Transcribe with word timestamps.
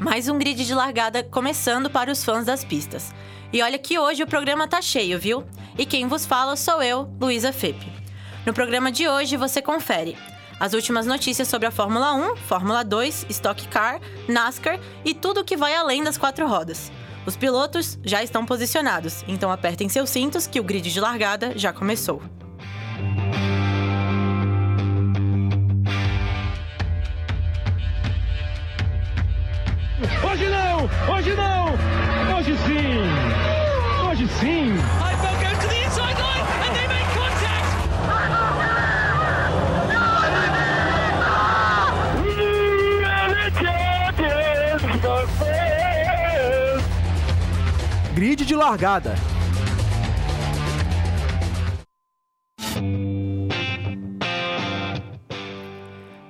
Mais 0.00 0.28
um 0.28 0.38
grid 0.38 0.64
de 0.64 0.74
largada 0.74 1.22
começando 1.22 1.90
para 1.90 2.10
os 2.10 2.24
fãs 2.24 2.46
das 2.46 2.64
pistas. 2.64 3.14
E 3.52 3.62
olha 3.62 3.78
que 3.78 3.98
hoje 3.98 4.22
o 4.22 4.26
programa 4.26 4.66
tá 4.66 4.80
cheio, 4.80 5.18
viu? 5.18 5.44
E 5.76 5.84
quem 5.84 6.08
vos 6.08 6.24
fala 6.24 6.56
sou 6.56 6.82
eu, 6.82 7.14
Luísa 7.20 7.52
Fepe. 7.52 7.92
No 8.46 8.54
programa 8.54 8.90
de 8.90 9.06
hoje 9.08 9.36
você 9.36 9.60
confere 9.60 10.16
as 10.58 10.72
últimas 10.72 11.06
notícias 11.06 11.46
sobre 11.46 11.68
a 11.68 11.70
Fórmula 11.70 12.14
1, 12.14 12.36
Fórmula 12.36 12.82
2, 12.82 13.26
Stock 13.30 13.68
Car, 13.68 14.00
NASCAR 14.26 14.80
e 15.04 15.14
tudo 15.14 15.40
o 15.40 15.44
que 15.44 15.56
vai 15.56 15.74
além 15.74 16.02
das 16.02 16.18
quatro 16.18 16.48
rodas. 16.48 16.90
Os 17.26 17.36
pilotos 17.36 17.98
já 18.02 18.22
estão 18.22 18.46
posicionados, 18.46 19.22
então 19.28 19.52
apertem 19.52 19.88
seus 19.88 20.10
cintos 20.10 20.46
que 20.46 20.58
o 20.58 20.64
grid 20.64 20.90
de 20.90 21.00
largada 21.00 21.52
já 21.56 21.72
começou. 21.72 22.22
Hoje 30.00 30.48
não! 30.48 30.88
Hoje 31.12 31.34
não! 31.34 31.74
Hoje 32.36 32.56
sim! 32.58 33.02
Hoje 34.08 34.28
sim! 34.38 34.76
Heidfeld 35.00 35.40
goes 35.42 35.58
to 35.58 35.66
the 35.66 35.84
inside 35.84 36.16
line 36.20 36.44
and 36.62 36.72
they 36.76 36.86
make 36.86 37.08
contact. 37.16 37.66
Grid 48.14 48.44
de 48.44 48.54
largada. 48.54 49.16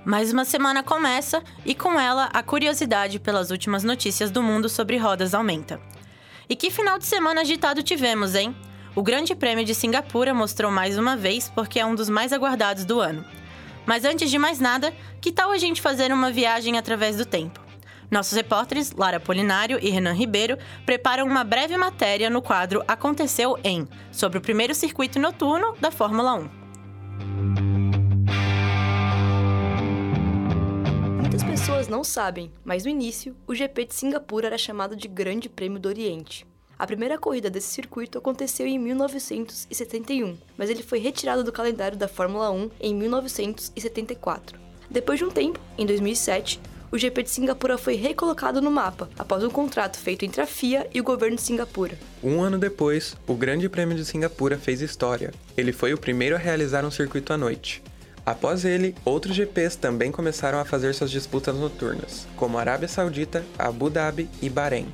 Mais 0.09 0.33
uma 0.33 0.47
semana 0.47 0.83
começa 0.83 1.43
e 1.67 1.75
com 1.75 2.01
ela 2.01 2.31
a 2.33 2.43
curiosidade 2.43 3.19
pelas 3.19 3.51
últimas 3.51 3.85
notícias 3.85 4.31
do 4.31 4.43
mundo 4.43 4.67
sobre 4.67 4.97
rodas 4.97 5.35
aumenta. 5.35 5.79
E 6.49 6.57
que 6.57 6.71
final 6.71 6.99
de 6.99 7.05
semana 7.05 7.43
agitado 7.43 7.83
tivemos, 7.83 8.35
hein? 8.35 8.57
O 8.97 9.03
Grande 9.03 9.35
Prêmio 9.35 9.67
de 9.67 9.75
Singapura 9.75 10.33
mostrou 10.33 10.71
mais 10.71 10.97
uma 10.97 11.15
vez 11.15 11.51
porque 11.55 11.79
é 11.79 11.85
um 11.85 11.95
dos 11.95 12.09
mais 12.09 12.33
aguardados 12.33 12.87
do 12.87 13.01
ano. 13.01 13.23
Mas 13.85 14.07
antes 14.07 14.31
de 14.31 14.39
mais 14.39 14.59
nada, 14.59 14.95
que 15.21 15.31
tal 15.31 15.53
a 15.53 15.59
gente 15.59 15.83
fazer 15.83 16.11
uma 16.11 16.33
viagem 16.33 16.79
através 16.79 17.19
do 17.19 17.27
tempo? 17.27 17.61
Nossos 18.11 18.33
repórteres, 18.33 18.93
Lara 18.93 19.21
Polinário 19.21 19.79
e 19.79 19.91
Renan 19.91 20.15
Ribeiro, 20.15 20.57
preparam 20.87 21.27
uma 21.27 21.45
breve 21.45 21.77
matéria 21.77 22.31
no 22.31 22.41
quadro 22.41 22.83
Aconteceu 22.89 23.59
em, 23.63 23.87
sobre 24.11 24.39
o 24.39 24.41
primeiro 24.41 24.75
circuito 24.75 25.19
noturno 25.19 25.77
da 25.79 25.91
Fórmula 25.91 26.33
1. 26.33 27.78
Muitas 31.39 31.61
pessoas 31.61 31.87
não 31.87 32.03
sabem, 32.03 32.51
mas 32.65 32.85
no 32.85 32.91
início, 32.91 33.37
o 33.47 33.55
GP 33.55 33.85
de 33.85 33.95
Singapura 33.95 34.49
era 34.49 34.59
chamado 34.59 34.97
de 34.97 35.07
Grande 35.07 35.49
Prêmio 35.49 35.79
do 35.79 35.89
Oriente. 35.89 36.45
A 36.77 36.85
primeira 36.85 37.17
corrida 37.17 37.49
desse 37.49 37.69
circuito 37.69 38.19
aconteceu 38.19 38.67
em 38.67 38.77
1971, 38.77 40.37
mas 40.57 40.69
ele 40.69 40.83
foi 40.83 40.99
retirado 40.99 41.45
do 41.45 41.53
calendário 41.53 41.97
da 41.97 42.09
Fórmula 42.09 42.51
1 42.51 42.71
em 42.81 42.93
1974. 42.93 44.59
Depois 44.91 45.21
de 45.21 45.27
um 45.27 45.31
tempo, 45.31 45.61
em 45.79 45.87
2007, 45.87 46.61
o 46.91 46.99
GP 46.99 47.23
de 47.23 47.31
Singapura 47.31 47.79
foi 47.79 47.95
recolocado 47.95 48.61
no 48.61 48.71
mapa, 48.71 49.09
após 49.17 49.45
um 49.45 49.51
contrato 49.51 49.97
feito 49.97 50.25
entre 50.25 50.41
a 50.41 50.47
FIA 50.47 50.89
e 50.93 51.01
o 51.01 51.05
governo 51.05 51.37
de 51.37 51.43
Singapura. 51.43 51.97
Um 52.21 52.41
ano 52.41 52.59
depois, 52.59 53.17
o 53.29 53.35
Grande 53.35 53.69
Prêmio 53.69 53.97
de 53.97 54.05
Singapura 54.05 54.59
fez 54.59 54.81
história. 54.81 55.33
Ele 55.57 55.71
foi 55.71 55.95
o 55.95 55.99
primeiro 55.99 56.35
a 56.35 56.39
realizar 56.39 56.85
um 56.85 56.91
circuito 56.91 57.33
à 57.33 57.39
noite. 57.39 57.81
Após 58.29 58.63
ele, 58.67 58.95
outros 59.07 59.35
GPs 59.35 59.75
também 59.79 60.13
começaram 60.13 60.61
a 60.61 60.65
fazer 60.67 60.95
suas 60.95 61.11
disputas 61.11 61.57
noturnas, 61.57 62.27
como 62.37 62.59
Arábia 62.59 62.87
Saudita, 62.87 63.43
Abu 63.59 63.89
Dhabi 63.89 64.29
e 64.43 64.51
Bahrein. 64.51 64.87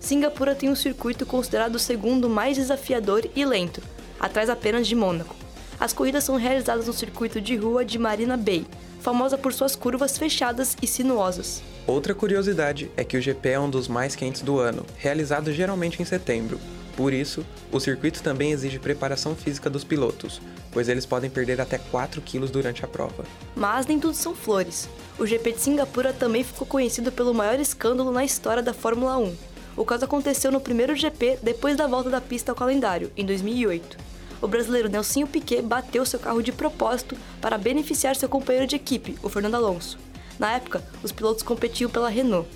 Singapura 0.00 0.54
tem 0.54 0.70
um 0.70 0.74
circuito 0.74 1.26
considerado 1.26 1.74
o 1.74 1.78
segundo 1.78 2.30
mais 2.30 2.56
desafiador 2.56 3.28
e 3.36 3.44
lento, 3.44 3.82
atrás 4.18 4.48
apenas 4.48 4.86
de 4.86 4.94
Mônaco. 4.94 5.36
As 5.78 5.92
corridas 5.92 6.24
são 6.24 6.36
realizadas 6.36 6.86
no 6.86 6.94
circuito 6.94 7.42
de 7.42 7.56
rua 7.56 7.84
de 7.84 7.98
Marina 7.98 8.38
Bay, 8.38 8.66
famosa 9.02 9.36
por 9.36 9.52
suas 9.52 9.76
curvas 9.76 10.16
fechadas 10.16 10.74
e 10.80 10.86
sinuosas. 10.86 11.62
Outra 11.86 12.14
curiosidade 12.14 12.90
é 12.96 13.04
que 13.04 13.18
o 13.18 13.20
GP 13.20 13.50
é 13.50 13.60
um 13.60 13.68
dos 13.68 13.86
mais 13.86 14.16
quentes 14.16 14.40
do 14.40 14.58
ano, 14.58 14.86
realizado 14.96 15.52
geralmente 15.52 16.00
em 16.00 16.06
setembro. 16.06 16.58
Por 16.98 17.12
isso, 17.12 17.46
o 17.70 17.78
circuito 17.78 18.20
também 18.24 18.50
exige 18.50 18.80
preparação 18.80 19.36
física 19.36 19.70
dos 19.70 19.84
pilotos, 19.84 20.42
pois 20.72 20.88
eles 20.88 21.06
podem 21.06 21.30
perder 21.30 21.60
até 21.60 21.78
4 21.78 22.20
quilos 22.20 22.50
durante 22.50 22.84
a 22.84 22.88
prova. 22.88 23.24
Mas 23.54 23.86
nem 23.86 24.00
tudo 24.00 24.14
são 24.14 24.34
flores. 24.34 24.88
O 25.16 25.24
GP 25.24 25.52
de 25.52 25.60
Singapura 25.60 26.12
também 26.12 26.42
ficou 26.42 26.66
conhecido 26.66 27.12
pelo 27.12 27.32
maior 27.32 27.60
escândalo 27.60 28.10
na 28.10 28.24
história 28.24 28.64
da 28.64 28.74
Fórmula 28.74 29.16
1. 29.16 29.36
O 29.76 29.84
caso 29.84 30.06
aconteceu 30.06 30.50
no 30.50 30.60
primeiro 30.60 30.96
GP 30.96 31.38
depois 31.40 31.76
da 31.76 31.86
volta 31.86 32.10
da 32.10 32.20
pista 32.20 32.50
ao 32.50 32.56
calendário, 32.56 33.12
em 33.16 33.24
2008. 33.24 33.96
O 34.42 34.48
brasileiro 34.48 34.88
Nelsinho 34.88 35.28
Piquet 35.28 35.62
bateu 35.62 36.04
seu 36.04 36.18
carro 36.18 36.42
de 36.42 36.50
propósito 36.50 37.16
para 37.40 37.56
beneficiar 37.56 38.16
seu 38.16 38.28
companheiro 38.28 38.66
de 38.66 38.74
equipe, 38.74 39.16
o 39.22 39.28
Fernando 39.28 39.54
Alonso. 39.54 40.00
Na 40.36 40.50
época, 40.50 40.82
os 41.00 41.12
pilotos 41.12 41.44
competiam 41.44 41.88
pela 41.88 42.08
Renault. 42.08 42.48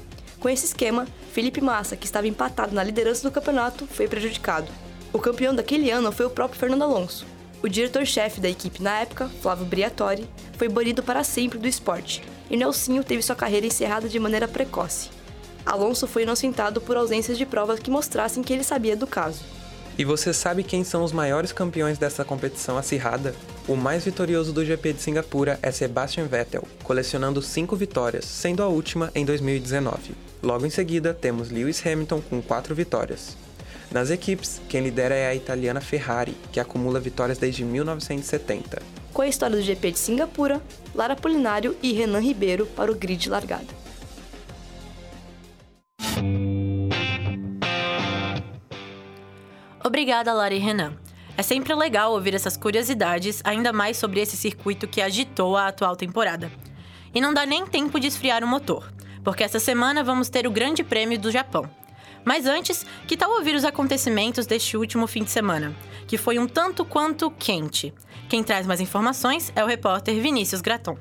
Com 0.42 0.48
esse 0.48 0.66
esquema, 0.66 1.06
Felipe 1.32 1.60
Massa, 1.60 1.97
que 1.97 2.04
estava 2.04 2.26
empatado 2.26 2.75
na 2.75 2.82
liderança 2.82 3.22
do 3.22 3.32
campeonato, 3.32 3.86
foi 3.86 4.08
prejudicado. 4.08 4.66
O 5.12 5.19
campeão 5.20 5.54
daquele 5.54 5.88
ano 5.88 6.10
foi 6.10 6.26
o 6.26 6.30
próprio 6.30 6.58
Fernando 6.58 6.82
Alonso. 6.82 7.25
O 7.62 7.69
diretor-chefe 7.69 8.41
da 8.41 8.50
equipe 8.50 8.82
na 8.82 8.98
época, 8.98 9.31
Flávio 9.41 9.64
Briatore, 9.64 10.28
foi 10.58 10.69
banido 10.69 11.00
para 11.00 11.22
sempre 11.22 11.60
do 11.60 11.69
esporte, 11.69 12.25
e 12.50 12.56
Nelsinho 12.56 13.04
teve 13.04 13.22
sua 13.22 13.36
carreira 13.36 13.69
encerrada 13.69 14.08
de 14.08 14.19
maneira 14.19 14.48
precoce. 14.48 15.10
Alonso 15.64 16.08
foi 16.08 16.25
inocentado 16.25 16.81
por 16.81 16.97
ausências 16.97 17.38
de 17.38 17.47
provas 17.47 17.78
que 17.78 17.88
mostrassem 17.88 18.42
que 18.42 18.52
ele 18.52 18.64
sabia 18.64 18.97
do 18.97 19.06
caso. 19.06 19.44
E 19.97 20.04
você 20.04 20.34
sabe 20.34 20.64
quem 20.64 20.82
são 20.82 21.04
os 21.04 21.12
maiores 21.12 21.52
campeões 21.52 21.98
dessa 21.98 22.25
competição 22.25 22.76
acirrada? 22.76 23.32
O 23.69 23.77
mais 23.77 24.05
vitorioso 24.05 24.53
do 24.53 24.65
GP 24.65 24.95
de 24.95 25.00
Singapura 25.00 25.56
é 25.62 25.71
Sebastian 25.71 26.27
Vettel, 26.27 26.67
colecionando 26.83 27.41
5 27.41 27.77
vitórias, 27.77 28.25
sendo 28.25 28.61
a 28.61 28.67
última 28.67 29.12
em 29.15 29.25
2019. 29.25 30.17
Logo 30.43 30.67
em 30.67 30.71
seguida, 30.71 31.15
temos 31.15 31.49
Lewis 31.53 31.81
Hamilton 31.87 32.21
com 32.23 32.43
4 32.43 32.75
vitórias. 32.75 33.37
Nas 33.93 34.11
equipes, 34.11 34.61
quem 34.69 34.83
lidera 34.83 35.15
é 35.15 35.28
a 35.28 35.34
italiana 35.34 35.81
Ferrari, 35.81 36.37
que 36.50 36.59
acumula 36.59 36.99
vitórias 36.99 37.39
desde 37.39 37.65
1970. 37.65 38.83
Com 39.12 39.23
a 39.23 39.28
história 39.28 39.56
do 39.56 39.62
GP 39.62 39.93
de 39.93 39.99
Singapura, 40.00 40.61
Lara 40.93 41.15
Polinário 41.15 41.77
e 41.81 41.93
Renan 41.93 42.19
Ribeiro 42.19 42.67
para 42.67 42.91
o 42.91 42.97
grid 42.97 43.31
largada. 43.31 43.83
Obrigada, 49.84 50.33
Lara 50.33 50.55
e 50.55 50.59
Renan. 50.59 50.94
É 51.37 51.43
sempre 51.43 51.75
legal 51.75 52.12
ouvir 52.12 52.34
essas 52.34 52.56
curiosidades, 52.56 53.41
ainda 53.44 53.72
mais 53.72 53.97
sobre 53.97 54.20
esse 54.20 54.37
circuito 54.37 54.87
que 54.87 55.00
agitou 55.00 55.56
a 55.56 55.69
atual 55.69 55.97
temporada. 55.97 56.53
E 57.15 57.20
não 57.20 57.32
dá 57.32 57.47
nem 57.47 57.66
tempo 57.66 57.98
de 57.98 58.06
esfriar 58.06 58.44
o 58.44 58.47
motor, 58.47 58.93
porque 59.25 59.43
essa 59.43 59.59
semana 59.59 60.04
vamos 60.04 60.28
ter 60.28 60.47
o 60.47 60.50
Grande 60.50 60.84
Prêmio 60.84 61.19
do 61.19 61.31
Japão. 61.31 61.69
Mas 62.25 62.47
antes, 62.47 62.87
que 63.06 63.16
tal 63.16 63.31
ouvir 63.32 63.54
os 63.54 63.65
acontecimentos 63.65 64.47
deste 64.47 64.76
último 64.76 65.06
fim 65.06 65.25
de 65.25 65.31
semana, 65.31 65.75
que 66.06 66.16
foi 66.16 66.38
um 66.38 66.47
tanto 66.47 66.84
quanto 66.84 67.31
quente? 67.31 67.93
Quem 68.28 68.44
traz 68.44 68.66
mais 68.66 68.81
informações 68.81 69.53
é 69.56 69.64
o 69.64 69.66
repórter 69.66 70.20
Vinícius 70.20 70.60
Graton. 70.60 70.97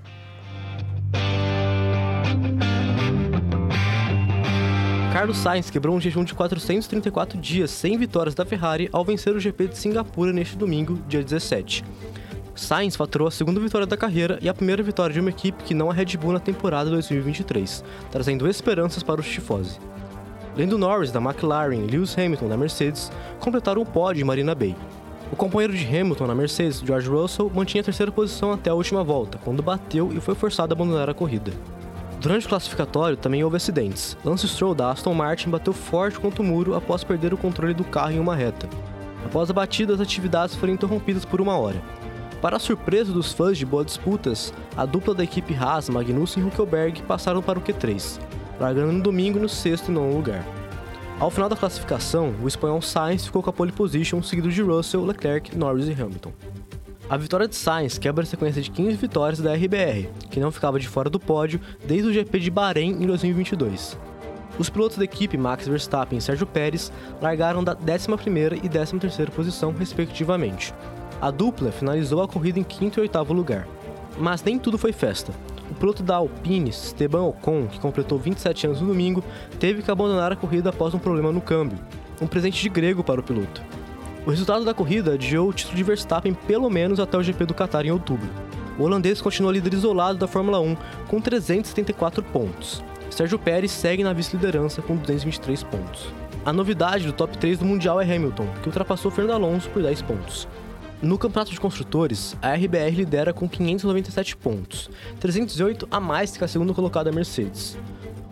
Carlos 5.12 5.40
Sainz 5.40 5.70
quebrou 5.70 5.94
um 5.94 6.00
jejum 6.00 6.24
de 6.24 6.34
434 6.34 7.38
dias 7.38 7.70
sem 7.70 7.98
vitórias 7.98 8.34
da 8.34 8.46
Ferrari 8.46 8.88
ao 8.94 9.04
vencer 9.04 9.36
o 9.36 9.40
GP 9.42 9.68
de 9.68 9.78
Singapura 9.78 10.32
neste 10.32 10.56
domingo, 10.56 10.98
dia 11.06 11.22
17. 11.22 11.84
Sainz 12.56 12.96
faturou 12.96 13.28
a 13.28 13.32
segunda 13.32 13.60
vitória 13.60 13.86
da 13.86 13.98
carreira 13.98 14.40
e 14.42 14.48
a 14.48 14.54
primeira 14.54 14.82
vitória 14.82 15.14
de 15.14 15.20
uma 15.20 15.30
equipe 15.30 15.66
que 15.66 15.74
não 15.74 15.92
é 15.92 15.94
Red 15.94 16.16
Bull 16.16 16.32
na 16.32 16.40
temporada 16.40 16.90
2023, 16.90 17.84
trazendo 18.10 18.48
esperanças 18.48 19.04
para 19.04 19.20
os 19.20 19.28
tifose. 19.28 19.80
Lando 20.58 20.78
Norris, 20.78 21.12
da 21.12 21.20
McLaren, 21.20 21.84
e 21.84 21.88
Lewis 21.88 22.18
Hamilton, 22.18 22.48
da 22.48 22.56
Mercedes, 22.56 23.12
completaram 23.42 23.82
o 23.82 23.86
pódio 23.86 24.22
em 24.22 24.26
Marina 24.26 24.56
Bay. 24.56 24.78
O 25.30 25.36
companheiro 25.36 25.74
de 25.74 25.86
Hamilton 25.86 26.28
na 26.28 26.36
Mercedes, 26.36 26.80
George 26.80 27.10
Russell, 27.10 27.52
mantinha 27.54 27.82
a 27.82 27.86
terceira 27.86 28.14
posição 28.14 28.54
até 28.54 28.70
a 28.70 28.74
última 28.74 29.04
volta, 29.04 29.38
quando 29.44 29.62
bateu 29.62 30.14
e 30.14 30.22
foi 30.22 30.36
forçado 30.36 30.74
a 30.74 30.76
abandonar 30.76 31.10
a 31.10 31.14
corrida. 31.14 31.52
Durante 32.22 32.46
o 32.46 32.50
classificatório 32.50 33.18
também 33.18 33.44
houve 33.44 33.58
acidentes. 33.58 34.16
Lance 34.24 34.48
Stroll 34.48 34.76
da 34.76 34.92
Aston 34.92 35.12
Martin 35.12 35.50
bateu 35.50 35.74
forte 35.74 36.20
contra 36.20 36.44
o 36.44 36.46
muro 36.46 36.76
após 36.76 37.04
perder 37.04 37.34
o 37.34 37.38
controle 37.38 37.74
do 37.74 37.84
carro 37.84 38.12
em 38.12 38.20
uma 38.20 38.36
reta. 38.36 38.70
Após 39.26 39.50
a 39.50 39.54
batida, 39.54 39.96
as 39.96 40.00
atividades 40.00 40.56
foram 40.56 40.72
interrompidas 40.72 41.26
por 41.26 41.42
uma 41.42 41.58
hora. 41.58 41.82
Para 42.40 42.58
a 42.58 42.60
surpresa 42.60 43.12
dos 43.12 43.34
fãs 43.34 43.58
de 43.58 43.66
boas 43.66 43.88
disputas, 43.88 44.54
a 44.78 44.86
dupla 44.86 45.16
da 45.16 45.24
equipe 45.24 45.56
Haas, 45.56 45.90
Magnussen 45.90 46.44
e 46.44 46.46
Huckelberg, 46.46 47.02
passaram 47.04 47.42
para 47.42 47.58
o 47.58 47.62
Q3, 47.62 48.20
largando 48.60 48.92
no 48.92 49.02
domingo 49.02 49.40
no 49.40 49.50
sexto 49.50 49.90
e 49.90 49.92
nono 49.92 50.14
lugar. 50.14 50.46
Ao 51.20 51.32
final 51.32 51.50
da 51.50 51.56
classificação, 51.56 52.36
o 52.40 52.48
espanhol 52.48 52.84
Sainz 52.84 53.26
ficou 53.26 53.42
com 53.42 53.50
a 53.50 53.54
pole 53.54 53.72
position, 53.72 54.22
seguido 54.22 54.52
de 54.52 54.62
Russell, 54.62 55.06
Leclerc, 55.06 55.58
Norris 55.58 55.88
e 55.88 56.00
Hamilton. 56.00 56.34
A 57.12 57.18
vitória 57.18 57.46
de 57.46 57.58
Sainz 57.58 57.98
quebra 57.98 58.24
a 58.24 58.26
sequência 58.26 58.62
de 58.62 58.72
15 58.72 58.96
vitórias 58.96 59.42
da 59.42 59.54
RBR, 59.54 60.08
que 60.30 60.40
não 60.40 60.50
ficava 60.50 60.80
de 60.80 60.88
fora 60.88 61.10
do 61.10 61.20
pódio 61.20 61.60
desde 61.86 62.08
o 62.08 62.14
GP 62.14 62.40
de 62.40 62.50
Bahrein 62.50 62.92
em 62.92 63.06
2022. 63.06 64.00
Os 64.58 64.70
pilotos 64.70 64.96
da 64.96 65.04
equipe 65.04 65.38
Max 65.38 65.68
Verstappen 65.68 66.18
e 66.18 66.22
Sérgio 66.22 66.48
Pérez 66.48 66.90
largaram 67.22 67.66
da 67.66 67.76
11ª 67.76 68.58
e 68.64 68.70
13ª 68.70 69.30
posição, 69.30 69.74
respectivamente. 69.78 70.74
A 71.20 71.30
dupla 71.30 71.70
finalizou 71.70 72.24
a 72.24 72.30
corrida 72.30 72.60
em 72.60 72.64
quinto 72.64 72.98
e 72.98 73.02
oitavo 73.02 73.34
lugar. 73.34 73.68
Mas 74.18 74.42
nem 74.42 74.58
tudo 74.58 74.78
foi 74.78 74.94
festa. 74.94 75.34
O 75.70 75.76
piloto 75.76 76.02
da 76.02 76.16
Alpine, 76.16 76.70
Esteban 76.70 77.24
Ocon, 77.24 77.68
que 77.68 77.82
completou 77.82 78.20
27 78.20 78.68
anos 78.68 78.80
no 78.80 78.88
domingo, 78.88 79.22
teve 79.60 79.82
que 79.82 79.92
abandonar 79.92 80.32
a 80.32 80.38
corrida 80.38 80.70
após 80.70 80.94
um 80.94 81.00
problema 81.00 81.30
no 81.30 81.42
câmbio, 81.42 81.78
um 82.22 82.28
presente 82.28 82.62
de 82.62 82.70
grego 82.70 83.04
para 83.04 83.20
o 83.20 83.24
piloto. 83.24 83.62
O 84.24 84.30
resultado 84.30 84.64
da 84.64 84.74
corrida 84.74 85.14
adiou 85.14 85.50
o 85.50 85.54
título 85.54 85.76
de 85.76 85.84
Verstappen 85.84 86.34
pelo 86.34 86.70
menos 86.70 87.00
até 87.00 87.18
o 87.18 87.24
GP 87.24 87.46
do 87.48 87.56
Qatar 87.56 87.88
em 87.88 87.92
outubro. 87.92 88.30
O 88.78 88.84
holandês 88.84 89.20
continua 89.20 89.52
líder 89.52 89.74
isolado 89.74 90.20
da 90.20 90.28
Fórmula 90.28 90.60
1 90.60 90.78
com 91.08 91.20
374 91.20 92.22
pontos. 92.26 92.84
Sérgio 93.10 93.40
Pérez 93.40 93.72
segue 93.72 94.04
na 94.04 94.14
vice-liderança 94.14 94.80
com 94.80 94.96
223 94.96 95.64
pontos. 95.64 96.08
A 96.46 96.54
novidade 96.54 97.06
do 97.06 97.14
top 97.14 97.36
3 97.36 97.58
do 97.58 97.66
Mundial 97.66 98.00
é 98.00 98.04
Hamilton, 98.04 98.48
que 98.62 98.68
ultrapassou 98.68 99.10
Fernando 99.10 99.34
Alonso 99.34 99.70
por 99.72 99.82
10 99.82 100.04
pontos. 100.04 100.48
No 101.02 101.18
campeonato 101.18 101.52
de 101.52 101.60
construtores, 101.60 102.38
a 102.44 102.54
RBR 102.54 102.96
lidera 102.96 103.34
com 103.34 103.50
597 103.50 104.38
pontos, 104.38 104.88
308 105.20 105.88
a 105.90 106.00
mais 106.00 106.38
que 106.38 106.44
a 106.44 106.48
segunda 106.48 106.76
colocada 106.76 107.12
Mercedes. 107.12 107.76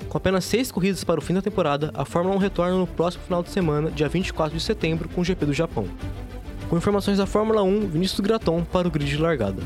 Com 0.09 0.17
apenas 0.17 0.43
seis 0.43 0.71
corridas 0.71 1.03
para 1.03 1.19
o 1.19 1.21
fim 1.21 1.35
da 1.35 1.41
temporada, 1.41 1.91
a 1.93 2.03
Fórmula 2.03 2.35
1 2.35 2.39
retorna 2.39 2.75
no 2.75 2.87
próximo 2.87 3.23
final 3.23 3.43
de 3.43 3.51
semana, 3.51 3.91
dia 3.91 4.09
24 4.09 4.57
de 4.57 4.63
setembro, 4.63 5.07
com 5.07 5.21
o 5.21 5.23
GP 5.23 5.45
do 5.45 5.53
Japão. 5.53 5.87
Com 6.67 6.77
informações 6.77 7.19
da 7.19 7.27
Fórmula 7.27 7.61
1, 7.61 7.89
Vinícius 7.89 8.19
Graton 8.19 8.63
para 8.63 8.87
o 8.87 8.91
grid 8.91 9.07
de 9.07 9.17
largada. 9.17 9.61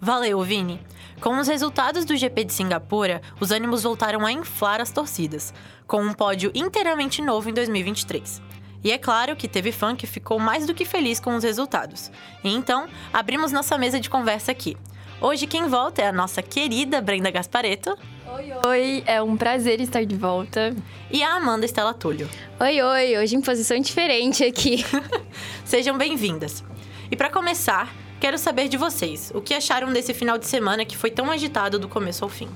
Valeu, 0.00 0.40
Vini! 0.42 0.80
Com 1.20 1.36
os 1.40 1.48
resultados 1.48 2.04
do 2.04 2.16
GP 2.16 2.44
de 2.44 2.52
Singapura, 2.52 3.20
os 3.40 3.50
ânimos 3.50 3.82
voltaram 3.82 4.24
a 4.24 4.30
inflar 4.30 4.80
as 4.80 4.92
torcidas, 4.92 5.52
com 5.88 6.00
um 6.00 6.12
pódio 6.12 6.52
inteiramente 6.54 7.20
novo 7.20 7.50
em 7.50 7.52
2023. 7.52 8.40
E 8.82 8.92
é 8.92 8.98
claro 8.98 9.34
que 9.36 9.48
teve 9.48 9.72
fã 9.72 9.94
que 9.96 10.06
ficou 10.06 10.38
mais 10.38 10.66
do 10.66 10.74
que 10.74 10.84
feliz 10.84 11.18
com 11.18 11.34
os 11.36 11.44
resultados. 11.44 12.10
E 12.44 12.48
então, 12.48 12.86
abrimos 13.12 13.52
nossa 13.52 13.76
mesa 13.76 13.98
de 13.98 14.08
conversa 14.08 14.52
aqui. 14.52 14.76
Hoje 15.20 15.46
quem 15.46 15.66
volta 15.66 16.02
é 16.02 16.06
a 16.06 16.12
nossa 16.12 16.40
querida 16.40 17.00
Brenda 17.00 17.30
Gaspareto. 17.30 17.98
Oi, 18.26 18.52
oi, 18.66 19.02
é 19.04 19.20
um 19.20 19.36
prazer 19.36 19.80
estar 19.80 20.04
de 20.04 20.14
volta. 20.14 20.74
E 21.10 21.22
a 21.22 21.34
Amanda 21.34 21.64
Estela 21.64 21.92
Túlio. 21.92 22.28
Oi, 22.60 22.80
oi, 22.80 23.18
hoje 23.18 23.34
em 23.34 23.40
posição 23.40 23.80
diferente 23.80 24.44
aqui. 24.44 24.84
Sejam 25.64 25.98
bem-vindas. 25.98 26.62
E 27.10 27.16
para 27.16 27.30
começar, 27.30 27.92
Quero 28.20 28.36
saber 28.36 28.68
de 28.68 28.76
vocês, 28.76 29.30
o 29.32 29.40
que 29.40 29.54
acharam 29.54 29.92
desse 29.92 30.12
final 30.12 30.36
de 30.36 30.46
semana 30.46 30.84
que 30.84 30.96
foi 30.96 31.08
tão 31.08 31.30
agitado 31.30 31.78
do 31.78 31.88
começo 31.88 32.24
ao 32.24 32.28
fim? 32.28 32.48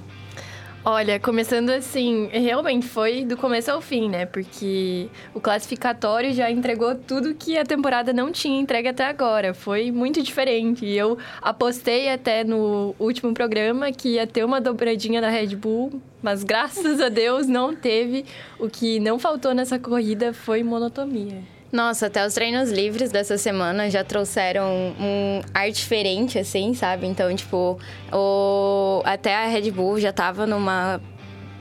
Olha, 0.85 1.21
começando 1.21 1.71
assim, 1.71 2.27
realmente 2.33 2.89
foi 2.89 3.25
do 3.25 3.37
começo 3.37 3.71
ao 3.71 3.81
fim, 3.81 4.09
né? 4.09 4.27
Porque 4.27 5.09
o 5.33 5.41
classificatório 5.41 6.33
já 6.33 6.51
entregou 6.51 6.97
tudo 6.97 7.37
que 7.37 7.57
a 7.57 7.65
temporada 7.65 8.13
não 8.13 8.33
tinha 8.33 8.61
entregue 8.61 8.89
até 8.89 9.05
agora. 9.05 9.55
Foi 9.55 9.93
muito 9.93 10.21
diferente. 10.21 10.85
E 10.85 10.99
eu 10.99 11.17
apostei 11.41 12.09
até 12.09 12.43
no 12.43 12.97
último 12.99 13.33
programa 13.33 13.93
que 13.93 14.15
ia 14.15 14.27
ter 14.27 14.45
uma 14.45 14.61
dobradinha 14.61 15.21
da 15.21 15.31
Red 15.31 15.55
Bull, 15.55 16.03
mas 16.21 16.43
graças 16.43 17.01
a 17.01 17.09
Deus 17.09 17.47
não 17.47 17.77
teve. 17.77 18.25
O 18.59 18.69
que 18.69 18.99
não 18.99 19.21
faltou 19.21 19.55
nessa 19.55 19.79
corrida 19.79 20.33
foi 20.33 20.65
monotonia. 20.65 21.52
Nossa, 21.73 22.09
até 22.09 22.27
os 22.27 22.35
treinos 22.35 22.71
livres 22.71 23.11
dessa 23.11 23.39
semana 23.39 23.89
já 23.89 24.05
trouxeram 24.05 24.95
um 25.01 25.41
ar 25.55 25.71
diferente, 25.71 26.39
assim, 26.39 26.75
sabe? 26.75 27.07
Então, 27.07 27.35
tipo, 27.35 27.79
o... 28.13 29.01
até 29.07 29.35
a 29.35 29.47
Red 29.47 29.71
Bull 29.71 29.99
já 29.99 30.13
tava 30.13 30.47
numa 30.47 31.01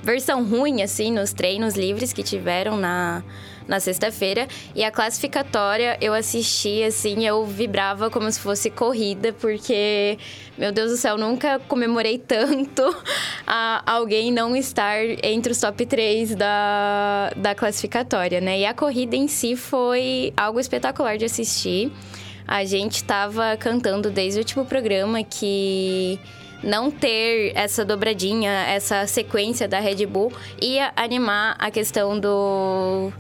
versão 0.04 0.44
ruim, 0.44 0.81
assim, 0.81 1.13
nos 1.13 1.31
treinos 1.31 1.75
livres 1.75 2.12
que 2.12 2.24
tiveram 2.24 2.75
na, 2.75 3.24
na 3.68 3.80
sexta-feira. 3.80 4.48
E 4.75 4.84
a 4.84 4.92
classificatória 4.92 5.98
eu 6.02 6.13
assisti, 6.13 6.84
assim, 6.84 7.25
eu 7.25 7.46
vibrava 7.46 8.10
como 8.10 8.31
se 8.31 8.40
fosse 8.40 8.69
corrida, 8.69 9.34
porque, 9.34 10.18
meu 10.58 10.72
Deus 10.72 10.92
do 10.92 10.98
céu, 10.98 11.18
nunca 11.18 11.60
comemorei 11.68 12.18
tanto 12.18 12.84
a 13.46 13.81
alguém 13.86 14.31
não 14.31 14.56
estar 14.56 14.98
entre 15.24 15.52
os 15.52 15.60
top 15.60 15.86
3 15.86 16.36
da, 16.36 17.31
da 17.36 17.56
classificatória, 17.56 18.42
né? 18.42 18.60
E 18.60 18.66
a 18.66 18.74
corrida 18.74 19.16
em 19.16 19.28
si 19.28 19.56
foi 19.56 20.34
algo 20.36 20.60
espetacular 20.60 21.18
de 21.18 21.25
assistir. 21.25 21.92
A 22.48 22.66
gente 22.66 22.96
estava 22.96 23.56
cantando 23.58 24.10
desde 24.10 24.40
o 24.40 24.42
último 24.42 24.66
programa 24.66 25.24
que 25.24 26.19
não 26.63 26.92
ter 26.92 27.54
essa 27.56 27.84
dobradinha, 27.84 28.52
essa 28.68 29.08
sequência 29.08 29.68
da 29.68 29.80
Red 29.80 30.06
Bull 30.06 30.31
ia 30.62 30.92
animar 30.96 31.56
a 31.58 31.72
questão 31.72 32.19
do 32.19 33.12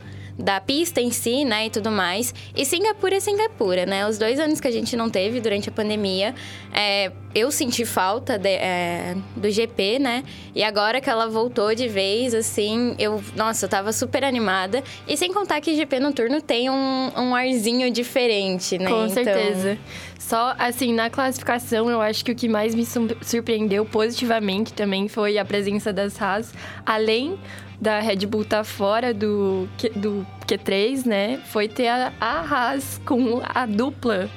da 0.41 0.59
pista 0.59 0.99
em 0.99 1.11
si, 1.11 1.45
né, 1.45 1.67
e 1.67 1.69
tudo 1.69 1.91
mais. 1.91 2.33
E 2.55 2.65
Singapura 2.65 3.15
é 3.15 3.19
Singapura, 3.19 3.85
né? 3.85 4.07
Os 4.07 4.17
dois 4.17 4.39
anos 4.39 4.59
que 4.59 4.67
a 4.67 4.71
gente 4.71 4.95
não 4.95 5.09
teve 5.09 5.39
durante 5.39 5.69
a 5.69 5.71
pandemia, 5.71 6.33
é, 6.73 7.11
eu 7.33 7.51
senti 7.51 7.85
falta 7.85 8.37
de, 8.37 8.49
é, 8.49 9.15
do 9.35 9.49
GP, 9.49 9.99
né? 9.99 10.23
E 10.53 10.63
agora 10.63 10.99
que 10.99 11.09
ela 11.09 11.27
voltou 11.27 11.73
de 11.73 11.87
vez, 11.87 12.33
assim, 12.33 12.95
eu, 12.99 13.23
nossa, 13.35 13.65
eu 13.65 13.69
tava 13.69 13.93
super 13.93 14.23
animada. 14.23 14.83
E 15.07 15.15
sem 15.15 15.31
contar 15.33 15.61
que 15.61 15.75
GP 15.75 15.99
noturno 15.99 16.41
tem 16.41 16.69
um, 16.69 17.11
um 17.15 17.35
arzinho 17.35 17.91
diferente, 17.91 18.77
né? 18.77 18.89
Com 18.89 19.05
então... 19.05 19.23
certeza. 19.23 19.77
Só, 20.19 20.55
assim, 20.57 20.93
na 20.93 21.09
classificação, 21.09 21.89
eu 21.89 21.99
acho 21.99 22.23
que 22.23 22.31
o 22.31 22.35
que 22.35 22.47
mais 22.47 22.75
me 22.75 22.85
surpreendeu 23.21 23.83
positivamente 23.85 24.71
também 24.71 25.07
foi 25.07 25.37
a 25.37 25.43
presença 25.43 25.91
das 25.91 26.21
Haas, 26.21 26.53
além 26.85 27.37
da 27.81 27.99
Red 27.99 28.27
Bull 28.27 28.45
tá 28.45 28.63
fora 28.63 29.11
do, 29.11 29.67
do 29.95 30.25
Q3, 30.45 31.03
né? 31.05 31.41
Foi 31.45 31.67
ter 31.67 31.87
a, 31.87 32.13
a 32.21 32.41
Haas 32.41 33.01
com 33.03 33.41
a 33.43 33.65
dupla. 33.65 34.29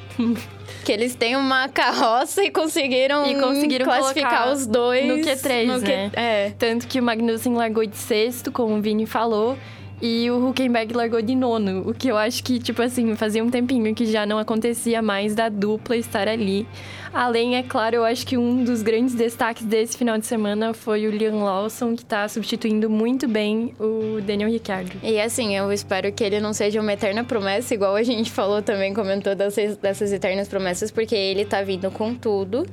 Que 0.83 0.93
eles 0.93 1.15
têm 1.15 1.37
uma 1.37 1.69
carroça 1.69 2.43
e 2.43 2.51
conseguiram, 2.51 3.27
e 3.27 3.39
conseguiram 3.39 3.85
classificar 3.85 4.51
os 4.51 4.67
dois 4.67 5.07
no 5.07 5.17
Q3, 5.17 5.67
no 5.67 5.79
né? 5.79 6.11
Q... 6.11 6.19
É. 6.19 6.53
Tanto 6.59 6.87
que 6.87 6.99
o 6.99 7.03
Magnussen 7.03 7.55
largou 7.55 7.85
de 7.85 7.97
sexto, 7.97 8.51
como 8.51 8.77
o 8.77 8.81
Vini 8.81 9.05
falou, 9.05 9.59
e 10.01 10.31
o 10.31 10.49
Huckenberg 10.49 10.93
largou 10.95 11.23
de 11.23 11.35
nono, 11.35 11.89
o 11.89 11.95
que 11.95 12.09
eu 12.09 12.17
acho 12.17 12.43
que, 12.43 12.59
tipo 12.59 12.83
assim, 12.83 13.15
fazia 13.17 13.43
um 13.43 13.51
tempinho 13.51 13.95
que 13.95 14.07
já 14.07 14.27
não 14.27 14.39
acontecia 14.39 15.01
mais 15.01 15.35
da 15.35 15.49
dupla 15.49 15.97
estar 15.97 16.29
ali. 16.29 16.67
Além, 17.13 17.57
é 17.57 17.63
claro, 17.63 17.97
eu 17.97 18.05
acho 18.05 18.27
que 18.27 18.37
um 18.37 18.65
dos 18.65 18.83
grandes 18.83 19.15
destaques 19.15 19.65
desse 19.65 19.97
final 19.97 20.19
de 20.19 20.27
semana 20.27 20.75
foi 20.75 21.07
o 21.07 21.11
Liam 21.11 21.45
Lawson, 21.45 21.95
que 21.95 22.03
está 22.03 22.27
substituindo 22.29 22.91
muito 22.91 23.29
bem 23.29 23.73
o 23.79 24.21
Daniel 24.21 24.51
Ricciardo. 24.51 24.93
E 25.03 25.21
assim, 25.21 25.57
eu 25.57 25.73
espero 25.73 26.11
que 26.13 26.25
ele 26.25 26.41
não 26.41 26.53
seja 26.53 26.81
uma 26.81 26.93
eterna 26.93 27.23
promessa, 27.23 27.73
igual 27.73 27.95
a 27.95 28.03
gente 28.03 28.33
falou 28.33 28.63
também, 28.63 28.93
comentou 28.93 29.35
dessas, 29.35 29.77
dessas 29.77 30.13
eternas 30.13 30.49
promessas, 30.49 30.91
porque 30.91 31.15
ele 31.15 31.45
tá 31.45 31.63
vindo 31.63 31.89
com 31.91 32.15
tudo. 32.15 32.67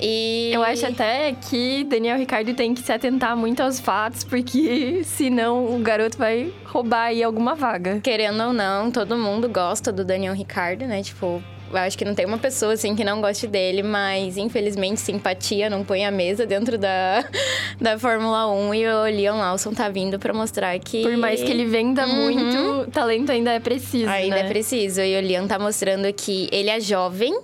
E... 0.00 0.50
Eu 0.52 0.62
acho 0.62 0.86
até 0.86 1.32
que 1.32 1.84
Daniel 1.84 2.18
Ricardo 2.18 2.52
tem 2.54 2.74
que 2.74 2.82
se 2.82 2.92
atentar 2.92 3.36
muito 3.36 3.62
aos 3.62 3.80
fatos, 3.80 4.24
porque 4.24 5.02
senão 5.04 5.74
o 5.74 5.78
garoto 5.78 6.18
vai 6.18 6.52
roubar 6.64 7.06
aí 7.06 7.22
alguma 7.22 7.54
vaga. 7.54 8.00
Querendo 8.02 8.42
ou 8.42 8.52
não, 8.52 8.90
todo 8.90 9.16
mundo 9.16 9.48
gosta 9.48 9.92
do 9.92 10.04
Daniel 10.04 10.34
Ricardo, 10.34 10.86
né? 10.86 11.02
Tipo, 11.02 11.42
eu 11.70 11.78
acho 11.78 11.96
que 11.98 12.04
não 12.04 12.14
tem 12.14 12.24
uma 12.24 12.38
pessoa 12.38 12.74
assim 12.74 12.94
que 12.94 13.02
não 13.02 13.20
goste 13.20 13.46
dele, 13.46 13.82
mas 13.82 14.36
infelizmente 14.36 15.00
simpatia 15.00 15.68
não 15.68 15.82
põe 15.84 16.04
a 16.04 16.10
mesa 16.10 16.46
dentro 16.46 16.78
da, 16.78 17.24
da 17.80 17.98
Fórmula 17.98 18.46
1 18.52 18.74
e 18.74 18.86
o 18.86 19.02
Leon 19.04 19.38
Lawson 19.38 19.72
tá 19.72 19.88
vindo 19.88 20.18
para 20.18 20.32
mostrar 20.32 20.78
que. 20.78 21.02
Por 21.02 21.16
mais 21.16 21.42
que 21.42 21.50
ele 21.50 21.64
venda 21.66 22.06
uhum. 22.06 22.14
muito, 22.14 22.90
talento 22.90 23.32
ainda 23.32 23.52
é 23.52 23.60
preciso. 23.60 24.08
Ainda 24.08 24.36
né? 24.36 24.42
é 24.42 24.48
preciso. 24.48 25.00
E 25.00 25.18
o 25.18 25.20
Leon 25.20 25.46
tá 25.46 25.58
mostrando 25.58 26.12
que 26.12 26.48
ele 26.52 26.70
é 26.70 26.78
jovem 26.80 27.36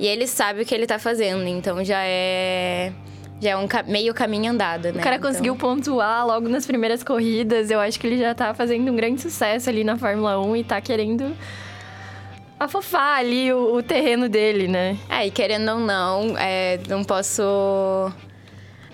e 0.00 0.06
ele 0.06 0.26
sabe 0.26 0.62
o 0.62 0.64
que 0.64 0.74
ele 0.74 0.86
tá 0.86 0.98
fazendo, 0.98 1.46
então 1.46 1.84
já 1.84 2.02
é 2.02 2.90
já 3.38 3.50
é 3.50 3.56
um 3.56 3.66
meio 3.86 4.14
caminho 4.14 4.50
andado, 4.50 4.92
né? 4.92 5.00
O 5.00 5.02
cara 5.02 5.16
então... 5.16 5.30
conseguiu 5.30 5.54
pontuar 5.56 6.26
logo 6.26 6.48
nas 6.48 6.66
primeiras 6.66 7.02
corridas. 7.02 7.70
Eu 7.70 7.80
acho 7.80 7.98
que 7.98 8.06
ele 8.06 8.18
já 8.18 8.34
tá 8.34 8.52
fazendo 8.52 8.90
um 8.90 8.96
grande 8.96 9.20
sucesso 9.20 9.68
ali 9.70 9.82
na 9.82 9.96
Fórmula 9.96 10.38
1 10.38 10.56
e 10.56 10.64
tá 10.64 10.80
querendo 10.80 11.34
afofar 12.58 13.18
ali 13.18 13.52
o, 13.52 13.76
o 13.76 13.82
terreno 13.82 14.28
dele, 14.28 14.68
né? 14.68 14.98
É, 15.08 15.26
e 15.26 15.30
querendo 15.30 15.70
ou 15.70 15.80
não, 15.80 16.36
é, 16.38 16.80
não 16.88 17.04
posso. 17.04 17.42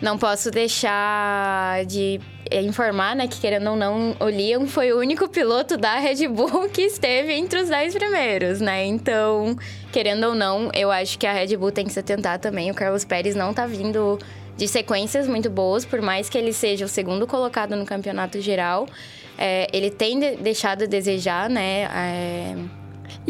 Não 0.00 0.18
posso 0.18 0.50
deixar 0.50 1.84
de 1.86 2.20
informar, 2.52 3.16
né, 3.16 3.26
que 3.26 3.40
querendo 3.40 3.70
ou 3.70 3.76
não, 3.76 4.14
o 4.20 4.28
Liam 4.28 4.66
foi 4.66 4.92
o 4.92 4.98
único 4.98 5.26
piloto 5.28 5.76
da 5.76 5.96
Red 5.98 6.28
Bull 6.28 6.68
que 6.68 6.82
esteve 6.82 7.32
entre 7.32 7.60
os 7.60 7.68
10 7.68 7.94
primeiros, 7.94 8.60
né? 8.60 8.84
Então, 8.84 9.56
querendo 9.92 10.24
ou 10.28 10.34
não, 10.34 10.70
eu 10.74 10.90
acho 10.92 11.18
que 11.18 11.26
a 11.26 11.32
Red 11.32 11.56
Bull 11.56 11.72
tem 11.72 11.86
que 11.86 11.92
se 11.92 11.98
atentar 11.98 12.38
também. 12.38 12.70
O 12.70 12.74
Carlos 12.74 13.04
Pérez 13.04 13.34
não 13.34 13.52
tá 13.54 13.66
vindo 13.66 14.18
de 14.56 14.68
sequências 14.68 15.26
muito 15.26 15.50
boas, 15.50 15.84
por 15.84 16.00
mais 16.00 16.28
que 16.28 16.38
ele 16.38 16.52
seja 16.52 16.84
o 16.84 16.88
segundo 16.88 17.26
colocado 17.26 17.74
no 17.74 17.84
campeonato 17.86 18.40
geral. 18.40 18.86
é, 19.38 19.66
ele 19.70 19.90
tem 19.90 20.18
de- 20.18 20.36
deixado 20.36 20.84
a 20.84 20.86
desejar, 20.86 21.50
né? 21.50 21.82
é, 21.94 22.54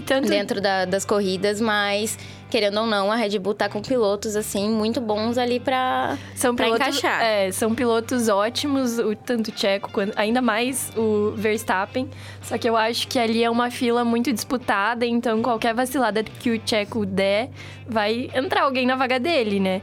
tanto 0.02 0.28
dentro 0.28 0.60
da- 0.60 0.84
das 0.84 1.04
corridas, 1.04 1.60
mas 1.60 2.18
querendo 2.48 2.78
ou 2.80 2.86
não, 2.86 3.10
a 3.10 3.16
Red 3.16 3.38
Bull 3.40 3.54
tá 3.54 3.68
com 3.68 3.82
pilotos 3.82 4.36
assim 4.36 4.70
muito 4.70 5.00
bons 5.00 5.36
ali 5.36 5.58
pra, 5.58 6.16
São 6.34 6.54
pra 6.54 6.66
pilotos, 6.66 6.86
encaixar. 6.86 7.22
é, 7.22 7.50
são 7.50 7.74
pilotos 7.74 8.28
ótimos, 8.28 8.98
o, 8.98 9.14
tanto 9.16 9.48
o 9.48 9.52
Tcheco 9.52 9.90
quanto 9.90 10.12
ainda 10.16 10.40
mais 10.40 10.92
o 10.96 11.32
Verstappen. 11.36 12.08
Só 12.42 12.56
que 12.56 12.68
eu 12.68 12.76
acho 12.76 13.08
que 13.08 13.18
ali 13.18 13.42
é 13.42 13.50
uma 13.50 13.70
fila 13.70 14.04
muito 14.04 14.32
disputada, 14.32 15.04
então 15.04 15.42
qualquer 15.42 15.74
vacilada 15.74 16.22
que 16.22 16.50
o 16.50 16.58
Tcheco 16.58 17.04
der, 17.04 17.50
vai 17.88 18.30
entrar 18.34 18.62
alguém 18.62 18.86
na 18.86 18.94
vaga 18.96 19.18
dele, 19.18 19.58
né? 19.58 19.82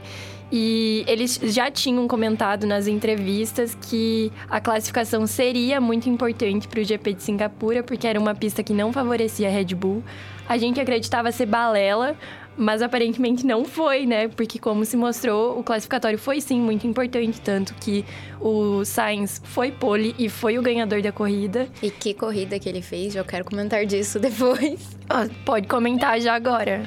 E 0.56 1.02
eles 1.08 1.40
já 1.42 1.68
tinham 1.68 2.06
comentado 2.06 2.64
nas 2.64 2.86
entrevistas 2.86 3.76
que 3.88 4.30
a 4.48 4.60
classificação 4.60 5.26
seria 5.26 5.80
muito 5.80 6.08
importante 6.08 6.68
para 6.68 6.78
o 6.78 6.84
GP 6.84 7.14
de 7.14 7.24
Singapura, 7.24 7.82
porque 7.82 8.06
era 8.06 8.20
uma 8.20 8.36
pista 8.36 8.62
que 8.62 8.72
não 8.72 8.92
favorecia 8.92 9.48
a 9.48 9.50
Red 9.50 9.74
Bull. 9.74 10.00
A 10.48 10.56
gente 10.56 10.80
acreditava 10.80 11.32
ser 11.32 11.46
balela, 11.46 12.16
mas 12.56 12.82
aparentemente 12.82 13.44
não 13.44 13.64
foi, 13.64 14.06
né? 14.06 14.28
Porque, 14.28 14.58
como 14.58 14.84
se 14.84 14.96
mostrou, 14.96 15.58
o 15.58 15.62
classificatório 15.62 16.18
foi 16.18 16.40
sim 16.40 16.60
muito 16.60 16.86
importante, 16.86 17.40
tanto 17.40 17.74
que 17.74 18.04
o 18.40 18.84
Sainz 18.84 19.40
foi 19.44 19.72
pole 19.72 20.14
e 20.18 20.28
foi 20.28 20.58
o 20.58 20.62
ganhador 20.62 21.02
da 21.02 21.10
corrida. 21.10 21.68
E 21.82 21.90
que 21.90 22.14
corrida 22.14 22.58
que 22.58 22.68
ele 22.68 22.82
fez, 22.82 23.16
eu 23.16 23.24
quero 23.24 23.44
comentar 23.44 23.84
disso 23.86 24.18
depois. 24.20 24.96
Ah, 25.08 25.26
pode 25.44 25.66
comentar 25.66 26.20
já 26.20 26.34
agora. 26.34 26.82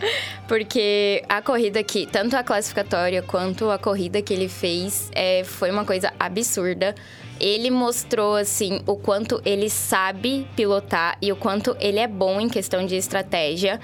Porque 0.48 1.24
a 1.28 1.42
corrida 1.42 1.84
que, 1.84 2.06
tanto 2.06 2.36
a 2.36 2.44
classificatória 2.44 3.22
quanto 3.22 3.70
a 3.70 3.78
corrida 3.78 4.22
que 4.22 4.34
ele 4.34 4.48
fez, 4.48 5.12
é, 5.14 5.44
foi 5.44 5.72
uma 5.72 5.86
coisa 5.86 6.14
absurda. 6.20 6.96
Ele 7.40 7.70
mostrou, 7.70 8.36
assim, 8.36 8.82
o 8.88 8.96
quanto 8.96 9.42
ele 9.46 9.70
sabe 9.70 10.48
pilotar 10.56 11.18
e 11.22 11.32
o 11.32 11.36
quanto 11.36 11.76
ele 11.80 12.00
é 12.00 12.08
bom 12.08 12.40
em 12.40 12.50
questão 12.50 12.86
de 12.86 12.96
estratégia. 12.96 13.80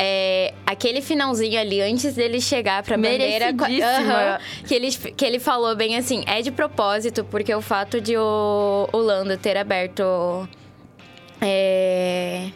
É, 0.00 0.54
aquele 0.64 1.02
finalzinho 1.02 1.58
ali, 1.58 1.80
antes 1.80 2.14
dele 2.14 2.40
chegar 2.40 2.84
pra 2.84 2.96
bandeira... 2.96 3.48
Aham, 3.50 4.38
que, 4.64 4.72
ele, 4.72 4.92
que 4.92 5.24
ele 5.24 5.40
falou 5.40 5.74
bem 5.74 5.96
assim, 5.96 6.22
é 6.24 6.40
de 6.40 6.52
propósito, 6.52 7.24
porque 7.24 7.52
o 7.52 7.60
fato 7.60 8.00
de 8.00 8.16
o, 8.16 8.88
Lando 8.92 9.36
ter 9.36 9.56
aberto... 9.56 10.48
É, 11.40 12.48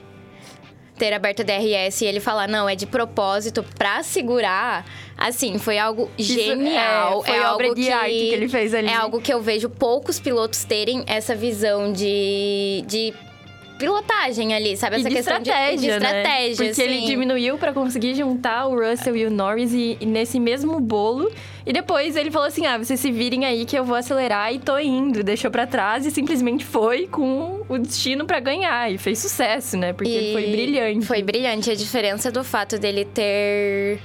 ter 0.96 1.12
aberto 1.12 1.40
a 1.40 1.44
DRS 1.44 2.00
e 2.02 2.06
ele 2.06 2.20
falar, 2.20 2.46
não, 2.46 2.68
é 2.68 2.76
de 2.76 2.86
propósito 2.86 3.64
pra 3.76 4.04
segurar, 4.04 4.84
assim, 5.18 5.58
foi 5.58 5.76
algo 5.76 6.08
Isso, 6.16 6.34
genial. 6.34 7.22
é, 7.24 7.26
foi 7.26 7.36
é 7.36 7.42
algo 7.42 7.64
arte 7.64 8.08
que 8.08 8.34
ele 8.34 8.48
fez 8.48 8.72
ali. 8.72 8.86
É 8.86 8.94
algo 8.94 9.20
que 9.20 9.34
eu 9.34 9.42
vejo 9.42 9.68
poucos 9.68 10.20
pilotos 10.20 10.62
terem 10.62 11.02
essa 11.08 11.34
visão 11.34 11.92
de, 11.92 12.84
de 12.86 13.12
pilotagem 13.82 14.54
ali, 14.54 14.76
sabe? 14.76 14.96
E 14.96 15.00
Essa 15.00 15.10
questão 15.10 15.36
estratégia, 15.38 15.76
de, 15.76 15.80
de 15.80 15.90
estratégia, 15.90 16.64
né? 16.64 16.68
Porque 16.68 16.82
ele 16.82 16.96
assim. 16.98 17.06
diminuiu 17.06 17.58
pra 17.58 17.72
conseguir 17.72 18.14
juntar 18.14 18.66
o 18.66 18.78
Russell 18.78 19.16
e 19.16 19.26
o 19.26 19.30
Norris 19.30 19.72
e, 19.72 19.96
e 20.00 20.06
nesse 20.06 20.38
mesmo 20.38 20.78
bolo. 20.80 21.30
E 21.66 21.72
depois 21.72 22.16
ele 22.16 22.30
falou 22.30 22.46
assim: 22.46 22.66
ah, 22.66 22.78
vocês 22.78 23.00
se 23.00 23.10
virem 23.10 23.44
aí 23.44 23.64
que 23.64 23.76
eu 23.76 23.84
vou 23.84 23.96
acelerar 23.96 24.52
e 24.54 24.58
tô 24.58 24.78
indo. 24.78 25.22
Deixou 25.22 25.50
pra 25.50 25.66
trás 25.66 26.06
e 26.06 26.10
simplesmente 26.10 26.64
foi 26.64 27.06
com 27.08 27.62
o 27.68 27.78
destino 27.78 28.24
pra 28.24 28.38
ganhar. 28.38 28.92
E 28.92 28.98
fez 28.98 29.18
sucesso, 29.18 29.76
né? 29.76 29.92
Porque 29.92 30.10
E 30.10 30.32
foi 30.32 30.46
brilhante. 30.50 31.06
Foi 31.06 31.22
brilhante. 31.22 31.70
A 31.70 31.74
diferença 31.74 32.30
do 32.30 32.44
fato 32.44 32.78
dele 32.78 33.04
ter 33.04 33.98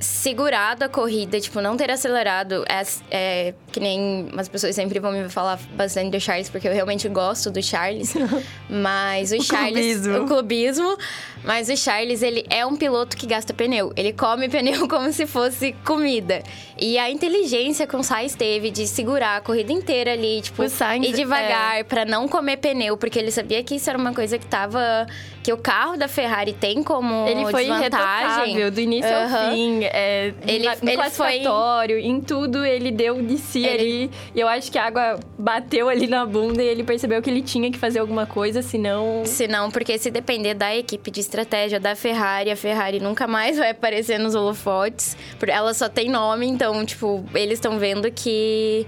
segurado 0.00 0.82
a 0.82 0.88
corrida, 0.88 1.38
tipo, 1.38 1.60
não 1.60 1.76
ter 1.76 1.90
acelerado, 1.90 2.64
é, 2.66 2.82
é, 3.10 3.54
que 3.72 3.78
nem 3.80 4.28
as 4.36 4.48
pessoas 4.48 4.74
sempre 4.74 4.98
vão 4.98 5.12
me 5.12 5.28
falar 5.28 5.58
bastante 5.74 6.10
do 6.10 6.20
Charles, 6.20 6.48
porque 6.50 6.66
eu 6.68 6.72
realmente 6.72 7.08
gosto 7.08 7.50
do 7.50 7.62
Charles. 7.62 8.14
mas 8.68 9.32
o, 9.32 9.36
O 9.36 9.42
Charles. 9.42 9.72
clubismo. 9.74 10.18
O 10.18 10.26
clubismo. 10.26 10.96
Mas 11.42 11.68
o 11.70 11.76
Charles, 11.76 12.22
ele 12.22 12.44
é 12.50 12.66
um 12.66 12.76
piloto 12.76 13.16
que 13.16 13.26
gasta 13.26 13.54
pneu. 13.54 13.92
Ele 13.96 14.12
come 14.12 14.48
pneu 14.48 14.86
como 14.88 15.10
se 15.12 15.26
fosse 15.26 15.72
comida. 15.84 16.42
E 16.78 16.98
a 16.98 17.10
inteligência 17.10 17.86
que 17.86 17.96
o 17.96 18.02
Sainz 18.02 18.34
teve 18.34 18.70
de 18.70 18.86
segurar 18.86 19.36
a 19.36 19.40
corrida 19.40 19.72
inteira 19.72 20.12
ali, 20.12 20.40
tipo, 20.42 20.66
Sainz, 20.68 21.06
ir 21.08 21.12
devagar 21.12 21.84
pra 21.84 22.04
não 22.04 22.26
comer 22.28 22.56
pneu, 22.58 22.96
porque 22.96 23.18
ele 23.18 23.30
sabia 23.30 23.62
que 23.62 23.74
isso 23.76 23.88
era 23.88 23.98
uma 23.98 24.12
coisa 24.14 24.38
que 24.38 24.46
tava. 24.46 25.06
que 25.42 25.50
o 25.52 25.56
carro 25.56 25.96
da 25.96 26.08
Ferrari 26.08 26.52
tem 26.52 26.82
como 26.82 27.26
Ele 27.26 27.50
foi 27.50 27.66
irretocável, 27.66 28.70
do 28.70 28.80
início 28.80 29.10
Aham. 29.10 29.46
ao 29.46 29.52
fim. 29.54 29.84
É, 29.84 30.32
Ele- 30.46 30.68
no 30.68 30.88
ele 30.90 30.96
classificatório, 30.96 31.98
em 31.98 32.20
tudo, 32.20 32.64
ele 32.64 32.90
deu 32.90 33.22
de 33.22 33.38
si 33.38 33.59
Ele- 33.66 34.02
ali. 34.04 34.10
E 34.34 34.40
eu 34.40 34.48
acho 34.48 34.70
que 34.70 34.78
a 34.78 34.86
água 34.86 35.18
bateu 35.38 35.88
ali 35.88 36.06
na 36.06 36.24
bunda 36.26 36.62
e 36.62 36.66
ele 36.66 36.84
percebeu 36.84 37.20
que 37.22 37.30
ele 37.30 37.42
tinha 37.42 37.70
que 37.70 37.78
fazer 37.78 37.98
alguma 37.98 38.26
coisa, 38.26 38.62
senão... 38.62 39.22
Se 39.24 39.46
não, 39.46 39.70
porque 39.70 39.98
se 39.98 40.10
depender 40.10 40.54
da 40.54 40.74
equipe 40.74 41.10
de 41.10 41.20
estratégia 41.20 41.78
da 41.80 41.94
Ferrari, 41.96 42.50
a 42.50 42.56
Ferrari 42.56 43.00
nunca 43.00 43.26
mais 43.26 43.58
vai 43.58 43.70
aparecer 43.70 44.18
nos 44.18 44.34
holofotes. 44.34 45.16
Ela 45.46 45.74
só 45.74 45.88
tem 45.88 46.08
nome, 46.08 46.46
então, 46.46 46.84
tipo, 46.84 47.24
eles 47.34 47.54
estão 47.54 47.78
vendo 47.78 48.10
que. 48.10 48.86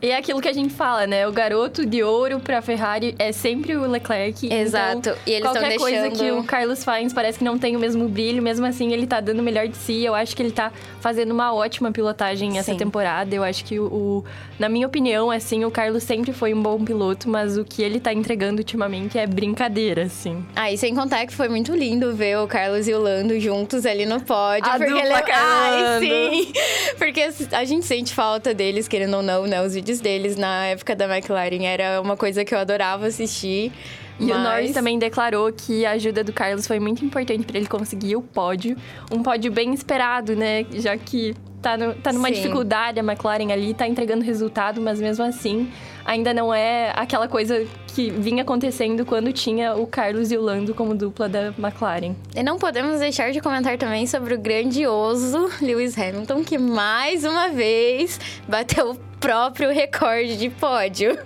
E 0.00 0.10
é 0.10 0.16
aquilo 0.16 0.40
que 0.40 0.46
a 0.48 0.52
gente 0.52 0.72
fala, 0.72 1.08
né? 1.08 1.26
O 1.26 1.32
garoto 1.32 1.84
de 1.84 2.04
ouro 2.04 2.38
pra 2.38 2.62
Ferrari 2.62 3.16
é 3.18 3.32
sempre 3.32 3.76
o 3.76 3.84
Leclerc. 3.90 4.52
Exato. 4.52 4.98
Então, 5.10 5.16
E 5.26 5.30
eles 5.32 5.42
qualquer 5.42 5.76
coisa 5.76 6.02
deixando- 6.02 6.18
que 6.18 6.30
o 6.30 6.44
Carlos 6.44 6.78
Sainz 6.78 7.12
parece 7.12 7.38
que 7.38 7.44
não 7.44 7.58
tem 7.58 7.74
o 7.74 7.80
mesmo 7.80 8.08
brilho, 8.08 8.40
mesmo 8.40 8.64
assim 8.64 8.92
ele 8.92 9.08
tá 9.08 9.20
dando 9.20 9.40
o 9.40 9.42
melhor 9.42 9.66
de 9.66 9.76
si. 9.76 10.04
Eu 10.04 10.14
acho 10.14 10.36
que 10.36 10.42
ele 10.42 10.52
tá 10.52 10.70
fazendo 11.00 11.32
uma 11.32 11.52
ótima 11.52 11.90
pilotagem 11.90 12.58
essa 12.58 12.70
Sim. 12.70 12.78
temporada. 12.78 13.34
Eu 13.34 13.42
acho 13.42 13.64
que 13.64 13.80
o, 13.80 13.86
o- 13.86 14.24
na 14.56 14.68
minha 14.68 14.86
opinião, 14.86 15.32
assim, 15.32 15.64
o 15.64 15.70
Carlos 15.70 16.04
sempre 16.04 16.32
foi 16.32 16.54
um 16.54 16.62
bom 16.62 16.84
piloto, 16.84 17.28
mas 17.28 17.56
o 17.58 17.64
que 17.64 17.82
ele 17.82 17.98
tá 17.98 18.12
entregando 18.12 18.58
ultimamente 18.58 19.18
é 19.18 19.26
brincadeira, 19.26 20.04
assim. 20.04 20.44
Ah, 20.54 20.70
e 20.70 20.78
sem 20.78 20.94
contar 20.94 21.26
que 21.26 21.34
foi 21.34 21.48
muito 21.48 21.74
lindo 21.74 22.14
ver 22.14 22.38
o 22.38 22.46
Carlos 22.46 22.86
e 22.86 22.94
o 22.94 23.00
Lando 23.00 23.38
juntos 23.40 23.84
ali 23.84 24.06
no 24.06 24.20
pódio. 24.20 24.70
A 24.70 24.76
porque 24.78 24.92
dupla 24.92 25.04
ele... 25.06 25.32
Ai, 25.32 25.82
Lando. 25.82 26.06
sim! 26.06 26.52
Porque 26.98 27.28
a 27.52 27.64
gente 27.64 27.84
sente 27.86 28.12
falta 28.12 28.52
deles, 28.52 28.88
querendo 28.88 29.16
ou 29.16 29.22
não, 29.22 29.46
né? 29.46 29.62
Os 29.62 29.74
vídeos 29.88 30.00
deles 30.00 30.36
na 30.36 30.66
época 30.66 30.94
da 30.94 31.06
McLaren 31.06 31.64
era 31.64 32.00
uma 32.00 32.16
coisa 32.16 32.44
que 32.44 32.54
eu 32.54 32.58
adorava 32.58 33.06
assistir. 33.06 33.72
E 34.20 34.24
o 34.24 34.28
mas- 34.28 34.42
Norris 34.42 34.72
também 34.72 34.98
declarou 34.98 35.50
que 35.52 35.86
a 35.86 35.92
ajuda 35.92 36.22
do 36.22 36.32
Carlos 36.32 36.66
foi 36.66 36.78
muito 36.78 37.02
importante 37.04 37.44
para 37.46 37.56
ele 37.56 37.66
conseguir 37.68 38.16
o 38.16 38.20
pódio. 38.22 38.76
Um 39.10 39.22
pódio 39.22 39.50
bem 39.50 39.72
esperado, 39.72 40.34
né? 40.36 40.66
Já 40.74 40.96
que 40.98 41.34
tá, 41.62 41.76
no- 41.78 41.94
tá 41.94 42.12
numa 42.12 42.28
Sim. 42.28 42.34
dificuldade 42.34 43.00
a 43.00 43.02
McLaren 43.02 43.50
ali, 43.52 43.72
tá 43.72 43.86
entregando 43.88 44.22
resultado, 44.24 44.80
mas 44.80 45.00
mesmo 45.00 45.24
assim 45.24 45.70
ainda 46.04 46.34
não 46.34 46.52
é 46.52 46.92
aquela 46.94 47.28
coisa 47.28 47.64
que 47.88 48.10
vinha 48.10 48.42
acontecendo 48.42 49.04
quando 49.04 49.32
tinha 49.32 49.74
o 49.74 49.86
Carlos 49.86 50.30
e 50.30 50.36
o 50.36 50.42
Lando 50.42 50.74
como 50.74 50.94
dupla 50.94 51.28
da 51.28 51.52
McLaren. 51.58 52.14
E 52.36 52.42
não 52.42 52.58
podemos 52.58 53.00
deixar 53.00 53.32
de 53.32 53.40
comentar 53.40 53.76
também 53.78 54.06
sobre 54.06 54.34
o 54.34 54.38
grandioso 54.38 55.50
Lewis 55.60 55.98
Hamilton, 55.98 56.44
que 56.44 56.58
mais 56.58 57.24
uma 57.24 57.48
vez 57.48 58.20
bateu 58.46 58.92
o 58.92 59.08
próprio 59.18 59.70
recorde 59.70 60.36
de 60.36 60.48
pódio. 60.48 61.18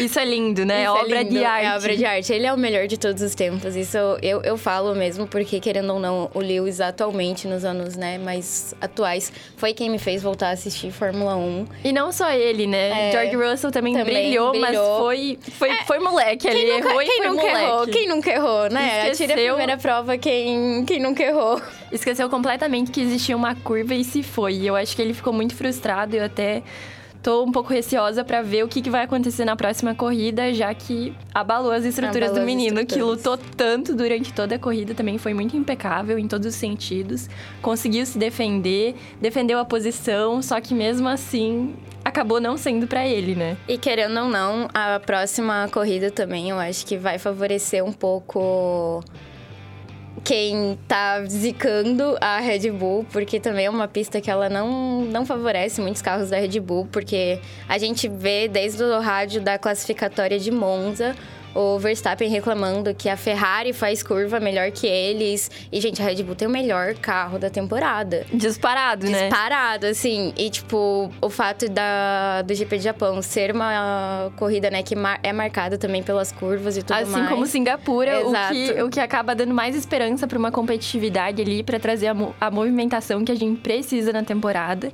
Isso 0.00 0.18
é 0.18 0.24
lindo, 0.24 0.64
né? 0.64 0.84
Isso 0.84 0.96
é 0.96 1.02
obra 1.02 1.22
lindo, 1.22 1.30
de 1.30 1.44
arte. 1.44 1.66
É 1.66 1.76
obra 1.76 1.96
de 1.96 2.04
arte. 2.04 2.32
Ele 2.32 2.46
é 2.46 2.52
o 2.52 2.56
melhor 2.56 2.86
de 2.86 2.98
todos 2.98 3.22
os 3.22 3.34
tempos. 3.34 3.76
Isso 3.76 3.96
eu, 4.22 4.40
eu 4.42 4.56
falo 4.56 4.94
mesmo, 4.94 5.26
porque 5.26 5.60
querendo 5.60 5.92
ou 5.92 6.00
não, 6.00 6.30
o 6.32 6.38
Lewis 6.38 6.80
atualmente, 6.80 7.46
nos 7.46 7.64
anos 7.64 7.96
né, 7.96 8.18
mais 8.18 8.74
atuais, 8.80 9.32
foi 9.56 9.74
quem 9.74 9.90
me 9.90 9.98
fez 9.98 10.22
voltar 10.22 10.48
a 10.48 10.52
assistir 10.52 10.90
Fórmula 10.90 11.36
1. 11.36 11.66
E 11.84 11.92
não 11.92 12.12
só 12.12 12.30
ele, 12.30 12.66
né? 12.66 13.08
É. 13.08 13.12
George 13.12 13.36
Russell 13.36 13.70
também, 13.70 13.94
Também 13.94 14.14
brilhou, 14.14 14.52
mas 14.58 14.70
brilhou. 14.70 14.98
foi, 15.00 15.38
foi, 15.52 15.74
foi 15.86 15.98
moleque 16.04 16.46
ali. 16.48 16.60
Quem 16.60 16.76
nunca, 16.76 16.88
errou 16.90 17.02
e 17.02 17.06
quem 17.06 17.16
foi 17.16 17.28
nunca 17.28 17.42
moleque. 17.42 17.64
errou? 17.64 17.86
Quem 17.86 18.08
nunca 18.08 18.30
errou, 18.30 18.70
né? 18.70 19.00
Atire 19.00 19.08
a 19.08 19.10
Esqueceu. 19.12 19.54
primeira 19.54 19.76
prova 19.78 20.16
quem, 20.18 20.84
quem 20.84 21.00
nunca 21.00 21.22
errou. 21.22 21.60
Esqueceu 21.90 22.28
completamente 22.30 22.90
que 22.90 23.00
existia 23.00 23.36
uma 23.36 23.54
curva 23.54 23.94
e 23.94 24.04
se 24.04 24.22
foi. 24.22 24.54
E 24.54 24.66
eu 24.66 24.76
acho 24.76 24.94
que 24.94 25.02
ele 25.02 25.14
ficou 25.14 25.32
muito 25.32 25.54
frustrado. 25.54 26.14
Eu 26.14 26.24
até 26.24 26.62
tô 27.22 27.42
um 27.42 27.50
pouco 27.50 27.72
receosa 27.72 28.22
pra 28.22 28.42
ver 28.42 28.64
o 28.64 28.68
que, 28.68 28.82
que 28.82 28.90
vai 28.90 29.02
acontecer 29.04 29.46
na 29.46 29.56
próxima 29.56 29.94
corrida, 29.94 30.52
já 30.52 30.74
que 30.74 31.14
abalou 31.34 31.72
as 31.72 31.82
estruturas 31.82 32.28
Abalou 32.28 32.42
do 32.42 32.46
menino, 32.46 32.84
que 32.84 32.92
estruturas. 32.96 33.24
lutou 33.24 33.38
tanto 33.56 33.94
durante 33.94 34.30
toda 34.30 34.56
a 34.56 34.58
corrida, 34.58 34.92
também 34.94 35.16
foi 35.16 35.32
muito 35.32 35.56
impecável 35.56 36.18
em 36.18 36.28
todos 36.28 36.46
os 36.48 36.54
sentidos. 36.54 37.30
Conseguiu 37.62 38.04
se 38.04 38.18
defender, 38.18 38.94
defendeu 39.22 39.58
a 39.58 39.64
posição, 39.64 40.42
só 40.42 40.60
que 40.60 40.74
mesmo 40.74 41.08
assim 41.08 41.74
acabou 42.14 42.40
não 42.40 42.56
sendo 42.56 42.86
pra 42.86 43.04
ele, 43.04 43.34
né? 43.34 43.56
E 43.66 43.76
querendo 43.76 44.20
ou 44.20 44.28
não, 44.28 44.68
a 44.72 45.00
próxima 45.00 45.68
corrida 45.72 46.12
também 46.12 46.48
eu 46.48 46.58
acho 46.60 46.86
que 46.86 46.96
vai 46.96 47.18
favorecer 47.18 47.84
um 47.84 47.92
pouco 47.92 49.02
quem 50.22 50.78
tá 50.86 51.24
zicando 51.24 52.16
a 52.20 52.38
Red 52.38 52.70
Bull, 52.70 53.04
porque 53.12 53.40
também 53.40 53.66
é 53.66 53.70
uma 53.70 53.88
pista 53.88 54.20
que 54.20 54.30
ela 54.30 54.48
não, 54.48 55.02
não 55.02 55.26
favorece 55.26 55.80
muitos 55.80 56.00
carros 56.00 56.30
da 56.30 56.38
Red 56.38 56.60
Bull, 56.60 56.86
porque 56.90 57.40
a 57.68 57.76
gente 57.78 58.08
vê 58.08 58.46
desde 58.46 58.82
o 58.82 59.00
rádio 59.00 59.40
da 59.40 59.58
classificatória 59.58 60.38
de 60.38 60.52
Monza 60.52 61.16
o 61.54 61.78
Verstappen 61.78 62.28
reclamando 62.28 62.92
que 62.94 63.08
a 63.08 63.16
Ferrari 63.16 63.72
faz 63.72 64.02
curva 64.02 64.40
melhor 64.40 64.70
que 64.72 64.86
eles. 64.86 65.50
E, 65.70 65.80
gente, 65.80 66.02
a 66.02 66.04
Red 66.04 66.22
Bull 66.22 66.34
tem 66.34 66.48
o 66.48 66.50
melhor 66.50 66.94
carro 66.94 67.38
da 67.38 67.48
temporada. 67.48 68.26
Disparado, 68.32 69.06
né? 69.08 69.28
Disparado, 69.28 69.86
assim. 69.86 70.32
E, 70.36 70.50
tipo, 70.50 71.10
o 71.20 71.30
fato 71.30 71.68
da, 71.68 72.42
do 72.42 72.52
GP 72.54 72.78
de 72.78 72.84
Japão 72.84 73.22
ser 73.22 73.54
uma 73.54 74.32
corrida, 74.36 74.68
né, 74.70 74.82
que 74.82 74.96
mar- 74.96 75.20
é 75.22 75.32
marcada 75.32 75.78
também 75.78 76.02
pelas 76.02 76.32
curvas 76.32 76.76
e 76.76 76.82
tudo 76.82 76.96
Assim 76.96 77.10
mais. 77.12 77.28
como 77.28 77.46
Singapura, 77.46 78.20
o 78.26 78.32
que, 78.32 78.56
Exato. 78.64 78.84
o 78.86 78.90
que 78.90 78.98
acaba 79.00 79.34
dando 79.34 79.54
mais 79.54 79.76
esperança 79.76 80.26
para 80.26 80.38
uma 80.38 80.50
competitividade 80.50 81.40
ali, 81.40 81.62
para 81.62 81.78
trazer 81.78 82.08
a, 82.08 82.16
a 82.40 82.50
movimentação 82.50 83.24
que 83.24 83.30
a 83.30 83.34
gente 83.36 83.60
precisa 83.60 84.12
na 84.12 84.22
temporada. 84.24 84.92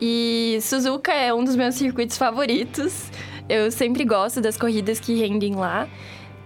E 0.00 0.58
Suzuka 0.62 1.12
é 1.12 1.32
um 1.34 1.44
dos 1.44 1.56
meus 1.56 1.74
circuitos 1.74 2.16
favoritos. 2.16 3.10
Eu 3.50 3.68
sempre 3.72 4.04
gosto 4.04 4.40
das 4.40 4.56
corridas 4.56 5.00
que 5.00 5.12
rendem 5.14 5.56
lá, 5.56 5.88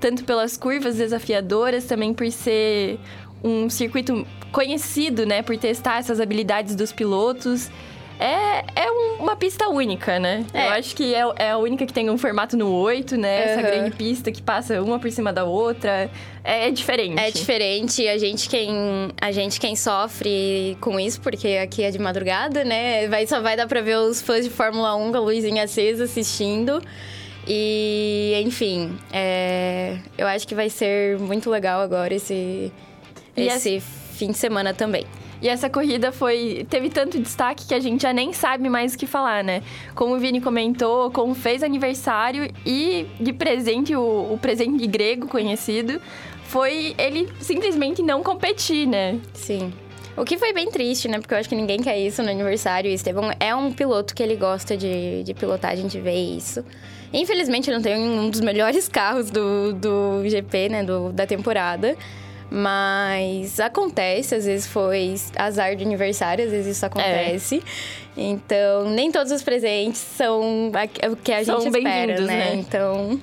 tanto 0.00 0.24
pelas 0.24 0.56
curvas 0.56 0.96
desafiadoras, 0.96 1.84
também 1.84 2.14
por 2.14 2.30
ser 2.32 2.98
um 3.42 3.68
circuito 3.68 4.26
conhecido, 4.50 5.26
né, 5.26 5.42
por 5.42 5.54
testar 5.58 5.98
essas 5.98 6.18
habilidades 6.18 6.74
dos 6.74 6.92
pilotos. 6.92 7.70
É, 8.18 8.64
é 8.86 8.90
um- 8.92 9.22
uma 9.24 9.34
pista 9.36 9.68
única, 9.68 10.18
né? 10.20 10.44
É. 10.54 10.68
Eu 10.68 10.70
acho 10.72 10.94
que 10.94 11.14
é, 11.14 11.22
é 11.36 11.50
a 11.50 11.58
única 11.58 11.84
que 11.84 11.92
tem 11.92 12.08
um 12.08 12.16
formato 12.16 12.56
no 12.56 12.70
8, 12.72 13.16
né? 13.16 13.44
Essa 13.44 13.60
Aham. 13.60 13.62
grande 13.70 13.90
pista 13.96 14.30
que 14.30 14.40
passa 14.40 14.80
uma 14.80 14.98
por 14.98 15.10
cima 15.10 15.32
da 15.32 15.44
outra. 15.44 16.08
É, 16.44 16.68
é 16.68 16.70
diferente. 16.70 17.18
É 17.18 17.30
diferente, 17.30 18.06
a 18.06 18.16
gente 18.18 18.48
quem 18.48 18.70
a 19.20 19.32
gente 19.32 19.58
quem 19.58 19.74
sofre 19.74 20.76
com 20.80 20.98
isso, 21.00 21.20
porque 21.20 21.48
aqui 21.62 21.82
é 21.82 21.90
de 21.90 21.98
madrugada, 21.98 22.62
né? 22.64 23.08
Vai, 23.08 23.26
só 23.26 23.40
vai 23.40 23.56
dar 23.56 23.66
pra 23.66 23.80
ver 23.80 23.96
os 23.98 24.22
fãs 24.22 24.44
de 24.44 24.50
Fórmula 24.50 24.94
1 24.94 25.10
com 25.10 25.16
a 25.18 25.20
luzinha 25.20 25.64
acesa 25.64 26.04
assistindo. 26.04 26.80
E, 27.46 28.40
enfim, 28.46 28.96
é, 29.12 29.96
eu 30.16 30.26
acho 30.26 30.46
que 30.48 30.54
vai 30.54 30.70
ser 30.70 31.18
muito 31.18 31.50
legal 31.50 31.80
agora 31.80 32.14
esse, 32.14 32.72
E 33.36 33.42
esse 33.48 33.80
fim 33.80 34.30
de 34.30 34.38
semana 34.38 34.72
também. 34.72 35.04
E 35.44 35.48
essa 35.50 35.68
corrida 35.68 36.10
foi 36.10 36.66
teve 36.70 36.88
tanto 36.88 37.20
destaque 37.20 37.66
que 37.66 37.74
a 37.74 37.78
gente 37.78 38.00
já 38.00 38.14
nem 38.14 38.32
sabe 38.32 38.66
mais 38.70 38.94
o 38.94 38.98
que 38.98 39.06
falar, 39.06 39.44
né? 39.44 39.62
Como 39.94 40.14
o 40.14 40.18
Vini 40.18 40.40
comentou, 40.40 41.10
como 41.10 41.34
fez 41.34 41.62
aniversário 41.62 42.50
e 42.64 43.06
de 43.20 43.30
presente, 43.30 43.94
o, 43.94 44.00
o 44.32 44.38
presente 44.40 44.86
grego 44.86 45.28
conhecido, 45.28 46.00
foi 46.44 46.94
ele 46.96 47.28
simplesmente 47.40 48.00
não 48.00 48.22
competir, 48.22 48.88
né? 48.88 49.20
Sim. 49.34 49.70
O 50.16 50.24
que 50.24 50.38
foi 50.38 50.54
bem 50.54 50.70
triste, 50.70 51.08
né? 51.08 51.18
Porque 51.18 51.34
eu 51.34 51.38
acho 51.38 51.48
que 51.50 51.56
ninguém 51.56 51.82
quer 51.82 51.98
isso 51.98 52.22
no 52.22 52.30
aniversário. 52.30 52.90
E 52.90 52.94
Esteban 52.94 53.32
é 53.38 53.54
um 53.54 53.70
piloto 53.70 54.14
que 54.14 54.22
ele 54.22 54.36
gosta 54.36 54.74
de, 54.74 55.24
de 55.24 55.34
pilotar, 55.34 55.72
a 55.72 55.76
gente 55.76 56.00
vê 56.00 56.14
isso. 56.14 56.64
Infelizmente, 57.12 57.70
não 57.70 57.82
tem 57.82 57.96
um 57.98 58.30
dos 58.30 58.40
melhores 58.40 58.88
carros 58.88 59.30
do, 59.30 59.74
do 59.74 60.26
GP, 60.26 60.70
né? 60.70 60.82
Do, 60.82 61.12
da 61.12 61.26
temporada. 61.26 61.94
Mas 62.56 63.58
acontece, 63.58 64.34
às 64.36 64.44
vezes 64.46 64.66
foi 64.66 65.14
azar 65.36 65.74
de 65.74 65.82
aniversário, 65.84 66.44
às 66.44 66.50
vezes 66.52 66.76
isso 66.76 66.86
acontece. 66.86 67.60
Então, 68.16 68.88
nem 68.90 69.10
todos 69.10 69.32
os 69.32 69.42
presentes 69.42 69.98
são 69.98 70.70
a- 70.74 71.08
o 71.10 71.16
que 71.16 71.32
a 71.32 71.44
São 71.44 71.60
gente 71.60 71.76
espera, 71.76 72.20
né? 72.20 72.26
né? 72.26 72.54
Então, 72.54 73.20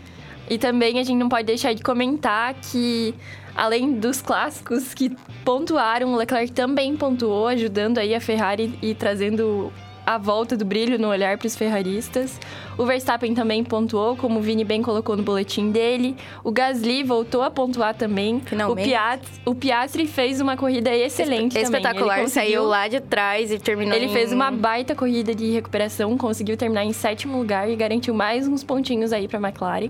E 0.49 0.57
também 0.57 0.99
a 0.99 1.03
gente 1.03 1.17
não 1.17 1.29
pode 1.29 1.45
deixar 1.45 1.71
de 1.71 1.81
comentar 1.81 2.53
que, 2.55 3.15
além 3.55 3.93
dos 3.93 4.21
clássicos 4.21 4.93
que 4.93 5.09
pontuaram, 5.45 6.11
o 6.13 6.17
Leclerc 6.17 6.51
também 6.51 6.97
pontuou, 6.97 7.47
ajudando 7.47 7.99
aí 7.99 8.13
a 8.13 8.19
Ferrari 8.19 8.77
e 8.81 8.93
trazendo 8.93 9.71
a 10.13 10.17
volta 10.17 10.55
do 10.57 10.63
brilho 10.65 10.99
no 10.99 11.07
olhar 11.09 11.37
para 11.37 11.47
os 11.47 11.55
ferraristas. 11.55 12.39
O 12.77 12.85
Verstappen 12.85 13.33
também 13.33 13.63
pontuou, 13.63 14.15
como 14.15 14.39
o 14.39 14.41
Vini 14.41 14.63
bem 14.63 14.81
colocou 14.81 15.15
no 15.17 15.23
boletim 15.23 15.71
dele. 15.71 16.15
O 16.43 16.51
Gasly 16.51 17.03
voltou 17.03 17.41
a 17.41 17.51
pontuar 17.51 17.93
também. 17.95 18.41
Finalmente. 18.45 18.81
O 18.87 18.89
Piastri, 18.89 19.31
o 19.45 19.55
Piastri 19.55 20.07
fez 20.07 20.41
uma 20.41 20.55
corrida 20.57 20.95
excelente 20.95 21.49
também. 21.53 21.63
espetacular. 21.63 22.15
Ele 22.17 22.23
conseguiu- 22.23 22.51
Saiu 22.51 22.63
lá 22.65 22.87
de 22.87 22.99
trás 22.99 23.51
e 23.51 23.59
terminou 23.59 23.95
ele 23.95 24.09
fez 24.09 24.31
em- 24.31 24.35
uma 24.35 24.49
baita 24.51 24.95
corrida 24.95 25.35
de 25.35 25.51
recuperação, 25.51 26.17
conseguiu 26.17 26.55
terminar 26.57 26.85
em 26.85 26.93
sétimo 26.93 27.37
lugar 27.37 27.69
e 27.69 27.75
garantiu 27.75 28.13
mais 28.13 28.47
uns 28.47 28.63
pontinhos 28.63 29.11
aí 29.13 29.27
para 29.27 29.39
McLaren. 29.39 29.89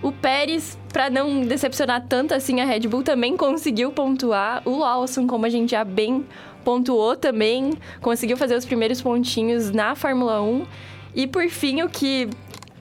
O 0.00 0.12
Pérez, 0.12 0.78
para 0.92 1.10
não 1.10 1.40
decepcionar 1.40 2.04
tanto 2.08 2.32
assim 2.32 2.60
a 2.60 2.64
Red 2.64 2.80
Bull, 2.86 3.02
também 3.02 3.36
conseguiu 3.36 3.90
pontuar. 3.90 4.62
O 4.64 4.78
Lawson, 4.78 5.26
como 5.26 5.44
a 5.44 5.48
gente 5.48 5.72
já 5.72 5.82
bem 5.82 6.24
pontuou 6.68 7.16
também, 7.16 7.72
conseguiu 8.02 8.36
fazer 8.36 8.54
os 8.54 8.66
primeiros 8.66 9.00
pontinhos 9.00 9.70
na 9.70 9.94
Fórmula 9.94 10.42
1. 10.42 10.66
E 11.14 11.26
por 11.26 11.48
fim, 11.48 11.80
o 11.80 11.88
que 11.88 12.28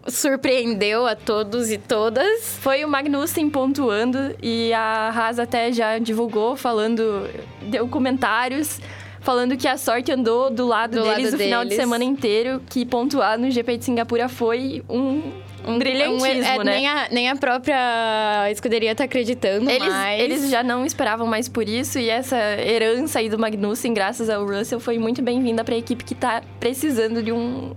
surpreendeu 0.05 1.07
a 1.07 1.15
todos 1.15 1.71
e 1.71 1.77
todas. 1.77 2.57
foi 2.59 2.83
o 2.83 2.89
Magnussen 2.89 3.49
pontuando 3.49 4.35
e 4.43 4.73
a 4.73 5.09
Haas 5.09 5.39
até 5.39 5.71
já 5.71 5.99
divulgou, 5.99 6.57
falando, 6.57 7.29
deu 7.61 7.87
comentários 7.87 8.81
falando 9.21 9.55
que 9.55 9.67
a 9.67 9.77
sorte 9.77 10.11
andou 10.11 10.49
do 10.49 10.65
lado 10.65 10.91
Do 10.97 11.03
deles 11.03 11.25
lado 11.25 11.35
o 11.35 11.37
final 11.37 11.63
de 11.63 11.69
deles. 11.69 11.83
semana 11.83 12.03
inteiro, 12.03 12.61
que 12.69 12.85
pontuar 12.85 13.37
no 13.37 13.49
GP 13.49 13.77
de 13.77 13.85
Singapura 13.85 14.27
foi 14.27 14.83
um, 14.89 15.31
um 15.67 15.77
brilhantismo, 15.77 16.25
é, 16.25 16.63
né? 16.63 16.63
Nem 16.63 16.87
a, 16.87 17.07
nem 17.11 17.29
a 17.29 17.35
própria 17.35 18.49
escuderia 18.51 18.95
tá 18.95 19.03
acreditando 19.03 19.69
Eles, 19.69 19.87
mais. 19.87 20.21
eles 20.21 20.49
já 20.49 20.63
não 20.63 20.85
esperavam 20.85 21.27
mais 21.27 21.49
por 21.49 21.67
isso 21.67 21.99
e 21.99 22.09
essa 22.09 22.37
herança 22.37 23.19
aí 23.19 23.29
do 23.29 23.37
Magnussen, 23.37 23.93
graças 23.93 24.29
ao 24.29 24.45
Russell, 24.45 24.79
foi 24.79 24.97
muito 24.97 25.21
bem-vinda 25.21 25.63
para 25.63 25.75
a 25.75 25.77
equipe 25.77 26.03
que 26.03 26.15
tá 26.15 26.41
precisando 26.59 27.21
de 27.21 27.31
um, 27.31 27.75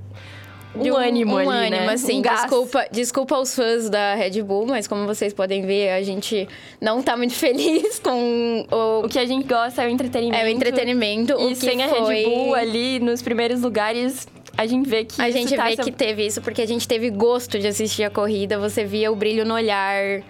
um 0.74 0.82
de 0.82 0.90
um, 0.92 0.96
ânimo 0.96 1.34
um 1.34 1.38
ali, 1.38 1.48
ânimo, 1.48 1.86
né? 1.86 1.92
assim. 1.92 2.18
Um 2.18 2.22
desculpa, 2.22 2.86
desculpa 2.92 3.34
aos 3.34 3.54
fãs 3.54 3.90
da 3.90 4.14
Red 4.14 4.42
Bull, 4.42 4.66
mas 4.66 4.86
como 4.86 5.06
vocês 5.06 5.34
podem 5.34 5.66
ver, 5.66 5.90
a 5.90 6.02
gente 6.02 6.48
não 6.80 7.02
tá 7.02 7.16
muito 7.16 7.34
feliz 7.34 7.98
com 7.98 8.66
o, 8.70 9.04
O 9.04 9.08
que 9.08 9.18
a 9.18 9.26
gente 9.26 9.46
gosta 9.46 9.82
é 9.82 9.86
o 9.86 9.90
entretenimento. 9.90 10.42
é 10.42 10.44
o 10.44 10.48
entretenimento. 10.48 11.34
o 11.34 11.50
E 11.50 11.54
que 11.54 11.56
sem 11.56 11.82
a. 11.82 11.86
Red 11.86 12.24
Bull 12.24 12.54
ali 12.54 13.00
nos 13.00 13.20
primeiros 13.20 13.62
lugares, 13.62 14.28
a 14.62 14.66
gente 14.66 14.88
vê 14.88 15.04
que 15.04 15.20
A 15.20 15.28
isso 15.28 15.38
gente 15.38 15.56
tá 15.56 15.64
vê 15.64 15.76
se- 15.76 15.82
que 15.82 15.92
teve 15.92 16.26
isso 16.26 16.40
porque 16.40 16.62
a 16.62 16.66
gente 16.66 16.86
teve 16.86 17.10
gosto 17.10 17.58
de 17.58 17.66
assistir 17.66 18.04
a 18.04 18.10
corrida. 18.10 18.58
Você 18.58 18.84
via 18.84 19.10
o 19.10 19.16
brilho 19.16 19.44
no 19.44 19.54
olhar, 19.54 20.22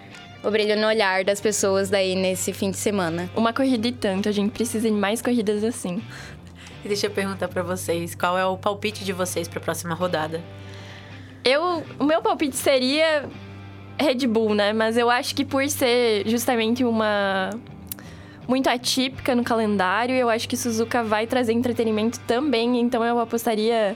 o 0.43 0.49
brilho 0.51 0.75
no 0.79 0.87
olhar 0.87 1.23
das 1.23 1.39
pessoas 1.41 1.89
daí 1.89 2.15
nesse 2.15 2.51
fim 2.53 2.71
de 2.71 2.77
semana. 2.77 3.29
Uma 3.35 3.53
corrida 3.53 3.87
e 3.87 3.91
tanto, 3.91 4.27
a 4.29 4.31
gente 4.31 4.51
precisa 4.51 4.89
de 4.89 4.95
mais 4.95 5.21
corridas 5.21 5.63
assim. 5.63 6.01
E 6.83 6.87
deixa 6.87 7.07
eu 7.07 7.11
perguntar 7.11 7.47
pra 7.47 7.61
vocês, 7.61 8.15
qual 8.15 8.37
é 8.37 8.45
o 8.45 8.57
palpite 8.57 9.03
de 9.05 9.13
vocês 9.13 9.47
pra 9.47 9.59
próxima 9.59 9.93
rodada? 9.93 10.41
Eu, 11.43 11.83
o 11.99 12.03
meu 12.03 12.21
palpite 12.21 12.55
seria 12.55 13.25
Red 13.99 14.25
Bull, 14.27 14.53
né? 14.55 14.73
Mas 14.73 14.97
eu 14.97 15.09
acho 15.09 15.35
que 15.35 15.43
por 15.45 15.67
ser 15.69 16.27
justamente 16.27 16.83
uma 16.83 17.49
muito 18.47 18.67
atípica 18.69 19.33
no 19.35 19.43
calendário, 19.43 20.15
eu 20.15 20.27
acho 20.29 20.47
que 20.49 20.57
Suzuka 20.57 21.03
vai 21.03 21.25
trazer 21.27 21.53
entretenimento 21.53 22.19
também, 22.21 22.79
então 22.81 23.03
eu 23.03 23.17
apostaria 23.19 23.95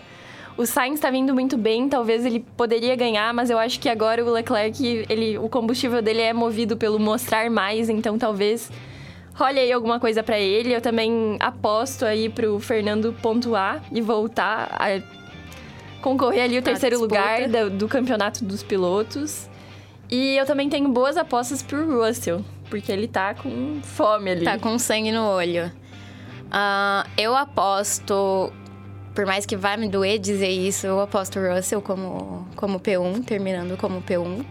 o 0.58 0.66
Sainz 0.66 1.00
tá 1.00 1.10
vindo 1.12 1.34
muito 1.34 1.58
bem, 1.58 1.90
talvez 1.90 2.26
ele 2.26 2.40
poderia 2.56 2.96
ganhar, 2.96 3.34
mas 3.34 3.50
eu 3.50 3.58
acho 3.60 3.80
que 3.80 3.90
agora 3.90 4.24
o 4.24 4.32
Leclerc, 4.32 5.06
ele, 5.10 5.38
o 5.38 5.50
combustível 5.50 6.02
dele 6.02 6.22
é 6.22 6.34
movido 6.34 6.78
pelo 6.78 7.00
mostrar 7.00 7.50
mais, 7.50 7.90
então 7.90 8.18
talvez 8.18 8.72
role 9.34 9.60
aí 9.60 9.72
alguma 9.72 10.00
coisa 10.00 10.24
pra 10.24 10.40
ele. 10.40 10.74
Eu 10.74 10.80
também 10.80 11.36
aposto 11.42 12.06
aí 12.06 12.30
pro 12.30 12.58
Fernando 12.60 13.14
pontuar 13.22 13.84
e 13.92 14.00
voltar 14.00 14.70
a 14.80 15.02
concorrer 16.02 16.44
ali 16.44 16.58
o 16.58 16.62
terceiro 16.62 16.96
disputa. 16.98 17.20
lugar 17.20 17.48
da- 17.50 17.68
do 17.70 17.88
campeonato 17.88 18.46
dos 18.46 18.64
pilotos. 18.64 19.50
E 20.10 20.38
eu 20.38 20.46
também 20.46 20.70
tenho 20.70 20.88
boas 20.90 21.18
apostas 21.18 21.64
pro 21.64 22.00
Russell, 22.02 22.46
porque 22.70 22.92
ele 22.92 23.08
tá 23.08 23.34
com 23.34 23.80
fome 23.82 24.30
ali. 24.30 24.46
Tá 24.46 24.58
com 24.60 24.78
sangue 24.78 25.12
no 25.12 25.26
olho. 25.26 25.72
Ah, 26.52 27.06
eu 27.18 27.36
aposto, 27.36 28.54
por 29.16 29.26
mais 29.26 29.46
que 29.46 29.56
vá 29.56 29.78
me 29.78 29.88
doer 29.88 30.20
dizer 30.20 30.50
isso, 30.50 30.86
eu 30.86 31.00
aposto 31.00 31.40
o 31.40 31.56
Russell 31.56 31.82
como, 31.82 32.46
como 32.56 32.80
P1, 32.80 33.24
terminando 33.24 33.78
como 33.78 34.02
P1. 34.02 34.46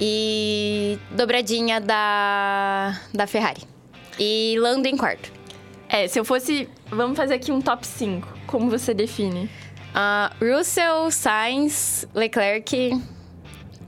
E 0.00 0.98
dobradinha 1.10 1.80
da, 1.80 2.98
da 3.12 3.26
Ferrari. 3.26 3.62
E 4.18 4.56
Lando 4.58 4.88
em 4.88 4.96
quarto. 4.96 5.30
É, 5.88 6.08
se 6.08 6.18
eu 6.18 6.24
fosse. 6.24 6.68
Vamos 6.90 7.16
fazer 7.16 7.34
aqui 7.34 7.52
um 7.52 7.60
top 7.60 7.86
5. 7.86 8.26
Como 8.46 8.70
você 8.70 8.94
define? 8.94 9.50
Ah, 9.94 10.32
Russell, 10.40 11.10
Sainz, 11.10 12.06
Leclerc, 12.14 13.00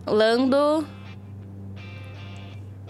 Lando 0.07 0.87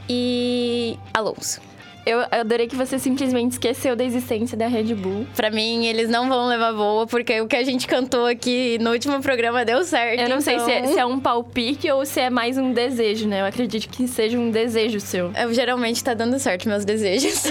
e 0.08 0.98
Alonso. 1.12 1.69
Eu 2.06 2.24
adorei 2.30 2.66
que 2.66 2.74
você 2.74 2.98
simplesmente 2.98 3.52
esqueceu 3.52 3.94
da 3.94 4.02
existência 4.02 4.56
da 4.56 4.66
Red 4.66 4.94
Bull. 4.94 5.26
Pra 5.36 5.50
mim, 5.50 5.84
eles 5.86 6.08
não 6.08 6.28
vão 6.28 6.46
levar 6.46 6.72
boa, 6.72 7.06
porque 7.06 7.40
o 7.40 7.46
que 7.46 7.56
a 7.56 7.62
gente 7.62 7.86
cantou 7.86 8.24
aqui 8.26 8.78
no 8.80 8.90
último 8.90 9.20
programa 9.20 9.64
deu 9.64 9.84
certo. 9.84 10.20
Eu 10.20 10.28
não 10.28 10.40
sei 10.40 10.58
se 10.60 10.70
é, 10.70 10.78
então- 10.80 10.92
se 10.92 10.98
é 10.98 11.04
um 11.04 11.20
palpite 11.20 11.90
ou 11.90 12.06
se 12.06 12.20
é 12.20 12.30
mais 12.30 12.56
um 12.56 12.72
desejo, 12.72 13.28
né? 13.28 13.42
Eu 13.42 13.46
acredito 13.46 13.88
que 13.88 14.08
seja 14.08 14.38
um 14.38 14.50
desejo 14.50 14.98
seu. 14.98 15.30
Eu, 15.38 15.52
geralmente 15.52 16.02
tá 16.02 16.14
dando 16.14 16.38
certo 16.38 16.68
meus 16.68 16.84
desejos. 16.84 17.44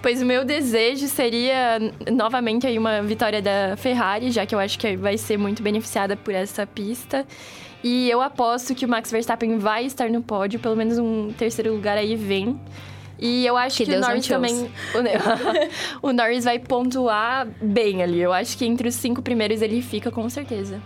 Pois 0.00 0.20
o 0.20 0.26
meu 0.26 0.44
desejo 0.44 1.06
seria 1.06 1.78
novamente 2.10 2.66
aí 2.66 2.76
uma 2.78 3.02
vitória 3.02 3.40
da 3.40 3.76
Ferrari, 3.76 4.30
já 4.30 4.44
que 4.44 4.54
eu 4.54 4.58
acho 4.58 4.78
que 4.78 4.96
vai 4.96 5.16
ser 5.16 5.36
muito 5.36 5.62
beneficiada 5.62 6.16
por 6.16 6.34
essa 6.34 6.66
pista. 6.66 7.24
E 7.84 8.08
eu 8.10 8.20
aposto 8.20 8.74
que 8.74 8.84
o 8.84 8.88
Max 8.88 9.10
Verstappen 9.10 9.58
vai 9.58 9.84
estar 9.84 10.08
no 10.10 10.22
pódio, 10.22 10.58
pelo 10.60 10.76
menos 10.76 10.98
um 10.98 11.32
terceiro 11.32 11.72
lugar 11.72 11.96
aí 11.98 12.14
vem. 12.16 12.58
E 13.24 13.46
eu 13.46 13.56
acho 13.56 13.76
Que 13.76 13.84
que, 13.84 13.90
Deus 13.92 14.00
o 14.00 14.02
não 14.02 14.08
Norris 14.08 14.26
também. 14.26 14.68
O, 16.02 16.08
o 16.08 16.12
Norris 16.12 16.42
vai 16.42 16.58
pontuar 16.58 17.46
bem 17.62 18.02
ali. 18.02 18.20
Eu 18.20 18.32
acho 18.32 18.58
que 18.58 18.64
entre 18.64 18.88
os 18.88 18.96
cinco 18.96 19.22
primeiros 19.22 19.62
ele 19.62 19.80
fica 19.80 20.10
com 20.10 20.28
certeza. 20.28 20.82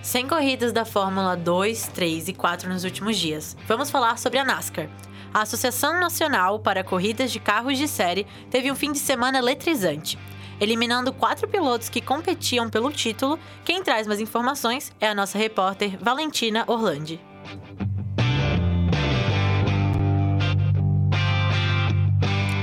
Sem 0.00 0.26
corridas 0.26 0.72
da 0.72 0.86
Fórmula 0.86 1.36
2, 1.36 1.88
3 1.88 2.28
e 2.28 2.32
4 2.32 2.70
nos 2.70 2.84
últimos 2.84 3.18
dias. 3.18 3.54
Vamos 3.66 3.90
falar 3.90 4.16
sobre 4.18 4.38
a 4.38 4.44
NASCAR. 4.44 4.88
A 5.34 5.42
Associação 5.42 6.00
Nacional 6.00 6.58
para 6.58 6.82
Corridas 6.82 7.30
de 7.30 7.38
Carros 7.38 7.76
de 7.76 7.86
Série 7.86 8.26
teve 8.50 8.72
um 8.72 8.74
fim 8.74 8.92
de 8.92 8.98
semana 8.98 9.36
eletrizante. 9.36 10.18
Eliminando 10.60 11.12
quatro 11.12 11.46
pilotos 11.46 11.88
que 11.88 12.00
competiam 12.00 12.68
pelo 12.68 12.90
título, 12.90 13.38
quem 13.64 13.82
traz 13.82 14.08
mais 14.08 14.20
informações 14.20 14.90
é 15.00 15.08
a 15.08 15.14
nossa 15.14 15.38
repórter 15.38 15.96
Valentina 16.00 16.64
Orlandi. 16.66 17.20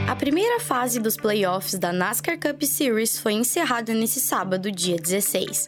A 0.09 0.15
primeira 0.17 0.59
fase 0.59 0.99
dos 0.99 1.15
playoffs 1.15 1.79
da 1.79 1.93
NASCAR 1.93 2.37
Cup 2.37 2.61
Series 2.63 3.17
foi 3.17 3.33
encerrada 3.33 3.93
nesse 3.93 4.19
sábado, 4.19 4.71
dia 4.71 4.97
16. 4.97 5.67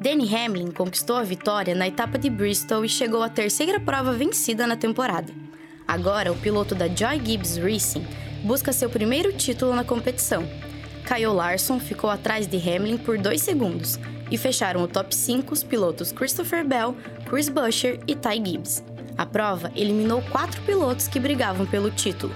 Danny 0.00 0.32
Hamlin 0.34 0.70
conquistou 0.70 1.16
a 1.16 1.22
vitória 1.22 1.74
na 1.74 1.88
etapa 1.88 2.18
de 2.18 2.30
Bristol 2.30 2.84
e 2.84 2.88
chegou 2.88 3.22
à 3.22 3.28
terceira 3.28 3.80
prova 3.80 4.12
vencida 4.12 4.66
na 4.66 4.76
temporada. 4.76 5.32
Agora, 5.86 6.32
o 6.32 6.36
piloto 6.36 6.74
da 6.74 6.88
Joy 6.88 7.20
Gibbs 7.24 7.56
Racing 7.56 8.06
busca 8.44 8.72
seu 8.72 8.88
primeiro 8.88 9.32
título 9.32 9.74
na 9.74 9.84
competição. 9.84 10.44
Kyle 11.04 11.26
Larson 11.26 11.78
ficou 11.78 12.08
atrás 12.08 12.46
de 12.46 12.56
Hamlin 12.56 12.96
por 12.96 13.18
dois 13.18 13.42
segundos 13.42 13.98
e 14.30 14.38
fecharam 14.38 14.82
o 14.82 14.88
top 14.88 15.14
5 15.14 15.52
os 15.52 15.62
pilotos 15.62 16.10
Christopher 16.10 16.66
Bell, 16.66 16.96
Chris 17.28 17.48
Buescher 17.48 18.00
e 18.06 18.14
Ty 18.14 18.42
Gibbs. 18.44 18.82
A 19.16 19.24
prova 19.24 19.70
eliminou 19.76 20.22
quatro 20.22 20.60
pilotos 20.62 21.06
que 21.06 21.20
brigavam 21.20 21.66
pelo 21.66 21.90
título. 21.90 22.34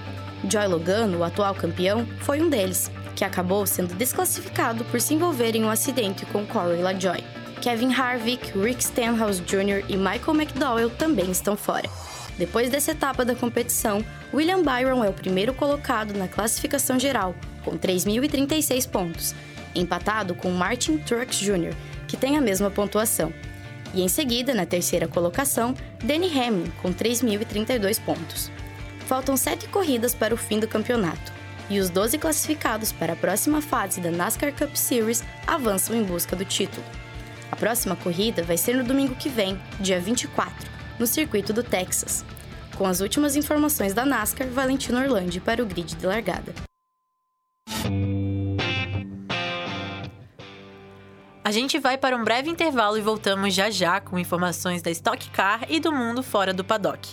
Joy 0.49 0.67
Logano, 0.67 1.19
o 1.19 1.23
atual 1.23 1.53
campeão, 1.53 2.05
foi 2.21 2.41
um 2.41 2.49
deles, 2.49 2.89
que 3.15 3.25
acabou 3.25 3.65
sendo 3.65 3.93
desclassificado 3.95 4.85
por 4.85 5.01
se 5.01 5.13
envolver 5.13 5.55
em 5.55 5.65
um 5.65 5.69
acidente 5.69 6.25
com 6.27 6.45
Corey 6.45 6.81
LaJoy. 6.81 7.21
Kevin 7.61 7.93
Harvick, 7.93 8.57
Rick 8.57 8.81
Stenhouse 8.81 9.41
Jr. 9.41 9.83
e 9.89 9.97
Michael 9.97 10.35
McDowell 10.35 10.89
também 10.91 11.29
estão 11.29 11.57
fora. 11.57 11.89
Depois 12.37 12.69
dessa 12.69 12.91
etapa 12.91 13.25
da 13.25 13.35
competição, 13.35 14.01
William 14.33 14.63
Byron 14.63 15.03
é 15.03 15.09
o 15.09 15.13
primeiro 15.13 15.53
colocado 15.53 16.13
na 16.13 16.29
classificação 16.29 16.97
geral, 16.97 17.35
com 17.69 17.77
3.036 17.77 18.89
pontos, 18.89 19.35
empatado 19.75 20.33
com 20.33 20.49
Martin 20.49 20.97
Truex 20.97 21.37
Jr., 21.37 21.75
que 22.07 22.17
tem 22.17 22.35
a 22.35 22.41
mesma 22.41 22.71
pontuação. 22.71 23.31
E 23.93 24.01
em 24.01 24.07
seguida, 24.07 24.55
na 24.55 24.65
terceira 24.65 25.07
colocação, 25.07 25.75
Danny 26.03 26.27
Hamlin, 26.27 26.71
com 26.81 26.91
3.032 26.91 28.01
pontos. 28.03 28.51
Faltam 29.05 29.37
sete 29.37 29.67
corridas 29.67 30.15
para 30.15 30.33
o 30.33 30.37
fim 30.37 30.59
do 30.59 30.67
campeonato, 30.67 31.31
e 31.69 31.79
os 31.79 31.91
12 31.91 32.17
classificados 32.17 32.91
para 32.91 33.13
a 33.13 33.15
próxima 33.15 33.61
fase 33.61 34.01
da 34.01 34.09
NASCAR 34.09 34.51
Cup 34.51 34.75
Series 34.75 35.23
avançam 35.45 35.95
em 35.95 36.03
busca 36.03 36.35
do 36.35 36.45
título. 36.45 36.83
A 37.51 37.55
próxima 37.55 37.95
corrida 37.95 38.41
vai 38.43 38.57
ser 38.57 38.75
no 38.75 38.83
domingo 38.83 39.15
que 39.15 39.29
vem, 39.29 39.59
dia 39.79 39.99
24, 39.99 40.53
no 40.97 41.05
circuito 41.05 41.53
do 41.53 41.63
Texas. 41.63 42.25
Com 42.75 42.85
as 42.85 43.01
últimas 43.01 43.35
informações 43.35 43.93
da 43.93 44.05
NASCAR, 44.05 44.47
Valentino 44.47 44.99
Orlandi 44.99 45.39
para 45.39 45.61
o 45.61 45.65
grid 45.65 45.95
de 45.95 46.05
largada. 46.05 46.68
A 51.49 51.51
gente 51.51 51.79
vai 51.79 51.97
para 51.97 52.15
um 52.15 52.23
breve 52.23 52.47
intervalo 52.47 52.95
e 52.95 53.01
voltamos 53.01 53.55
já 53.55 53.71
já 53.71 53.99
com 53.99 54.19
informações 54.19 54.83
da 54.83 54.91
Stock 54.91 55.31
Car 55.31 55.65
e 55.67 55.79
do 55.79 55.91
mundo 55.91 56.21
fora 56.21 56.53
do 56.53 56.63
paddock. 56.63 57.09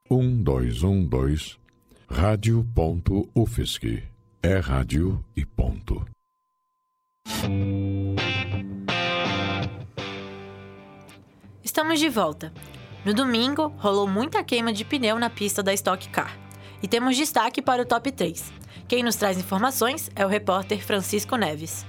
Um, 0.09 0.41
dois, 0.41 0.81
um, 0.81 1.03
dois. 1.03 1.57
Rádio 2.09 2.65
ponto 2.73 3.29
UFSC. 3.35 4.01
É 4.41 4.59
rádio 4.59 5.21
e 5.35 5.45
ponto. 5.45 5.82
Estamos 11.83 11.99
de 11.99 12.07
volta. 12.07 12.53
No 13.03 13.13
domingo, 13.13 13.73
rolou 13.77 14.07
muita 14.07 14.41
queima 14.41 14.71
de 14.71 14.85
pneu 14.85 15.19
na 15.19 15.29
pista 15.29 15.61
da 15.61 15.73
Stock 15.73 16.07
Car. 16.07 16.33
E 16.81 16.87
temos 16.87 17.17
destaque 17.17 17.61
para 17.61 17.81
o 17.81 17.85
top 17.85 18.09
3. 18.09 18.53
Quem 18.87 19.03
nos 19.03 19.17
traz 19.17 19.37
informações 19.37 20.09
é 20.15 20.25
o 20.25 20.29
repórter 20.29 20.81
Francisco 20.81 21.35
Neves. 21.35 21.85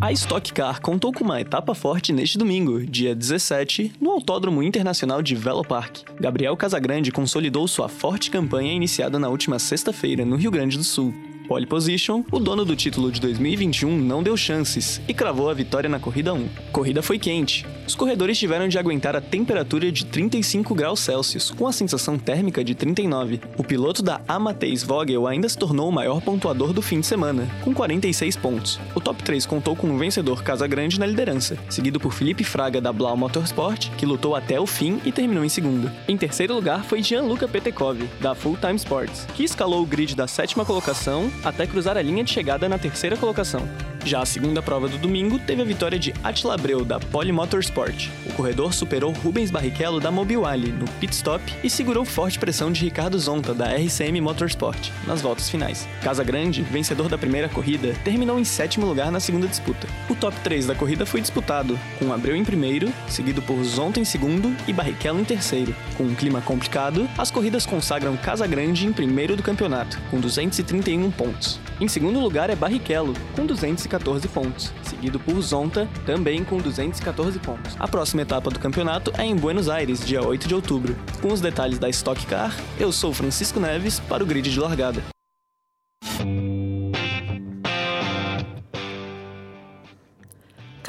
A 0.00 0.10
Stock 0.12 0.50
Car 0.54 0.80
contou 0.80 1.12
com 1.12 1.24
uma 1.24 1.42
etapa 1.42 1.74
forte 1.74 2.10
neste 2.10 2.38
domingo, 2.38 2.82
dia 2.86 3.14
17, 3.14 3.92
no 4.00 4.12
Autódromo 4.12 4.62
Internacional 4.62 5.20
de 5.20 5.34
Velo 5.34 5.62
Park. 5.62 5.98
Gabriel 6.18 6.56
Casagrande 6.56 7.12
consolidou 7.12 7.68
sua 7.68 7.86
forte 7.86 8.30
campanha 8.30 8.72
iniciada 8.72 9.18
na 9.18 9.28
última 9.28 9.58
sexta-feira 9.58 10.24
no 10.24 10.36
Rio 10.36 10.50
Grande 10.50 10.78
do 10.78 10.84
Sul. 10.84 11.12
Pole 11.50 11.66
position, 11.66 12.22
o 12.30 12.38
dono 12.38 12.64
do 12.64 12.76
título 12.76 13.10
de 13.10 13.20
2021 13.20 13.98
não 13.98 14.22
deu 14.22 14.36
chances 14.36 15.02
e 15.08 15.12
cravou 15.12 15.50
a 15.50 15.52
vitória 15.52 15.90
na 15.90 15.98
corrida 15.98 16.32
1. 16.32 16.48
Corrida 16.70 17.02
foi 17.02 17.18
quente. 17.18 17.66
Os 17.84 17.96
corredores 17.96 18.38
tiveram 18.38 18.68
de 18.68 18.78
aguentar 18.78 19.16
a 19.16 19.20
temperatura 19.20 19.90
de 19.90 20.06
35 20.06 20.72
graus 20.76 21.00
Celsius, 21.00 21.50
com 21.50 21.66
a 21.66 21.72
sensação 21.72 22.16
térmica 22.16 22.62
de 22.62 22.76
39. 22.76 23.40
O 23.58 23.64
piloto 23.64 24.00
da 24.00 24.20
Amadeus 24.28 24.84
Vogel 24.84 25.26
ainda 25.26 25.48
se 25.48 25.58
tornou 25.58 25.88
o 25.88 25.92
maior 25.92 26.20
pontuador 26.20 26.72
do 26.72 26.80
fim 26.80 27.00
de 27.00 27.08
semana, 27.08 27.48
com 27.64 27.74
46 27.74 28.36
pontos. 28.36 28.78
O 28.94 29.00
top 29.00 29.20
3 29.20 29.44
contou 29.44 29.74
com 29.74 29.90
o 29.90 29.98
vencedor 29.98 30.44
Casagrande 30.44 31.00
na 31.00 31.06
liderança, 31.06 31.58
seguido 31.68 31.98
por 31.98 32.12
Felipe 32.12 32.44
Fraga 32.44 32.80
da 32.80 32.92
Blau 32.92 33.16
Motorsport, 33.16 33.90
que 33.96 34.06
lutou 34.06 34.36
até 34.36 34.60
o 34.60 34.68
fim 34.68 35.00
e 35.04 35.10
terminou 35.10 35.44
em 35.44 35.48
segundo. 35.48 35.90
Em 36.06 36.16
terceiro 36.16 36.54
lugar 36.54 36.84
foi 36.84 37.02
Gianluca 37.02 37.48
Petekov, 37.48 38.00
da 38.20 38.36
Full 38.36 38.56
Time 38.58 38.76
Sports, 38.76 39.26
que 39.34 39.42
escalou 39.42 39.82
o 39.82 39.86
grid 39.86 40.14
da 40.14 40.28
sétima 40.28 40.64
colocação 40.64 41.28
até 41.44 41.66
cruzar 41.66 41.96
a 41.96 42.02
linha 42.02 42.24
de 42.24 42.30
chegada 42.30 42.68
na 42.68 42.78
terceira 42.78 43.16
colocação. 43.16 43.68
Já 44.04 44.22
a 44.22 44.26
segunda 44.26 44.62
prova 44.62 44.88
do 44.88 44.96
domingo 44.96 45.38
teve 45.38 45.60
a 45.60 45.64
vitória 45.64 45.98
de 45.98 46.14
Attila 46.24 46.54
Abreu, 46.54 46.84
da 46.84 46.98
Poly 46.98 47.32
Motorsport. 47.32 48.08
O 48.26 48.32
corredor 48.32 48.72
superou 48.72 49.12
Rubens 49.12 49.50
Barrichello, 49.50 50.00
da 50.00 50.10
Mobilale, 50.10 50.72
no 50.72 50.86
pit 50.92 51.14
stop 51.14 51.42
e 51.62 51.68
segurou 51.68 52.04
forte 52.04 52.38
pressão 52.38 52.72
de 52.72 52.82
Ricardo 52.82 53.18
Zonta, 53.18 53.52
da 53.52 53.66
RCM 53.74 54.20
Motorsport, 54.20 54.90
nas 55.06 55.20
voltas 55.20 55.50
finais. 55.50 55.86
Casa 56.02 56.24
Grande, 56.24 56.62
vencedor 56.62 57.08
da 57.08 57.18
primeira 57.18 57.48
corrida, 57.48 57.94
terminou 58.02 58.38
em 58.38 58.44
sétimo 58.44 58.86
lugar 58.86 59.12
na 59.12 59.20
segunda 59.20 59.46
disputa. 59.46 59.86
O 60.08 60.14
top 60.14 60.36
3 60.40 60.66
da 60.66 60.74
corrida 60.74 61.04
foi 61.04 61.20
disputado, 61.20 61.78
com 61.98 62.12
Abreu 62.12 62.34
em 62.34 62.44
primeiro, 62.44 62.92
seguido 63.06 63.42
por 63.42 63.62
Zonta 63.64 64.00
em 64.00 64.04
segundo 64.04 64.54
e 64.66 64.72
Barrichello 64.72 65.20
em 65.20 65.24
terceiro. 65.24 65.74
Com 65.96 66.04
um 66.04 66.14
clima 66.14 66.40
complicado, 66.40 67.08
as 67.18 67.30
corridas 67.30 67.66
consagram 67.66 68.16
Casa 68.16 68.46
Grande 68.46 68.86
em 68.86 68.92
primeiro 68.92 69.36
do 69.36 69.42
campeonato, 69.42 69.98
com 70.10 70.18
231 70.18 71.10
pontos. 71.10 71.60
Em 71.80 71.88
segundo 71.88 72.20
lugar 72.20 72.50
é 72.50 72.56
Barrichello, 72.56 73.14
com 73.34 73.46
214 73.90 74.28
pontos, 74.28 74.72
seguido 74.82 75.18
por 75.18 75.40
Zonta, 75.40 75.88
também 76.06 76.44
com 76.44 76.58
214 76.58 77.38
pontos. 77.40 77.76
A 77.78 77.88
próxima 77.88 78.22
etapa 78.22 78.50
do 78.50 78.58
campeonato 78.58 79.12
é 79.18 79.24
em 79.24 79.34
Buenos 79.34 79.68
Aires, 79.68 80.04
dia 80.04 80.24
8 80.24 80.46
de 80.46 80.54
outubro. 80.54 80.96
Com 81.20 81.32
os 81.32 81.40
detalhes 81.40 81.78
da 81.78 81.88
Stock 81.88 82.24
Car, 82.26 82.54
eu 82.78 82.92
sou 82.92 83.12
Francisco 83.12 83.58
Neves 83.58 83.98
para 84.00 84.22
o 84.22 84.26
grid 84.26 84.50
de 84.50 84.60
largada. 84.60 85.02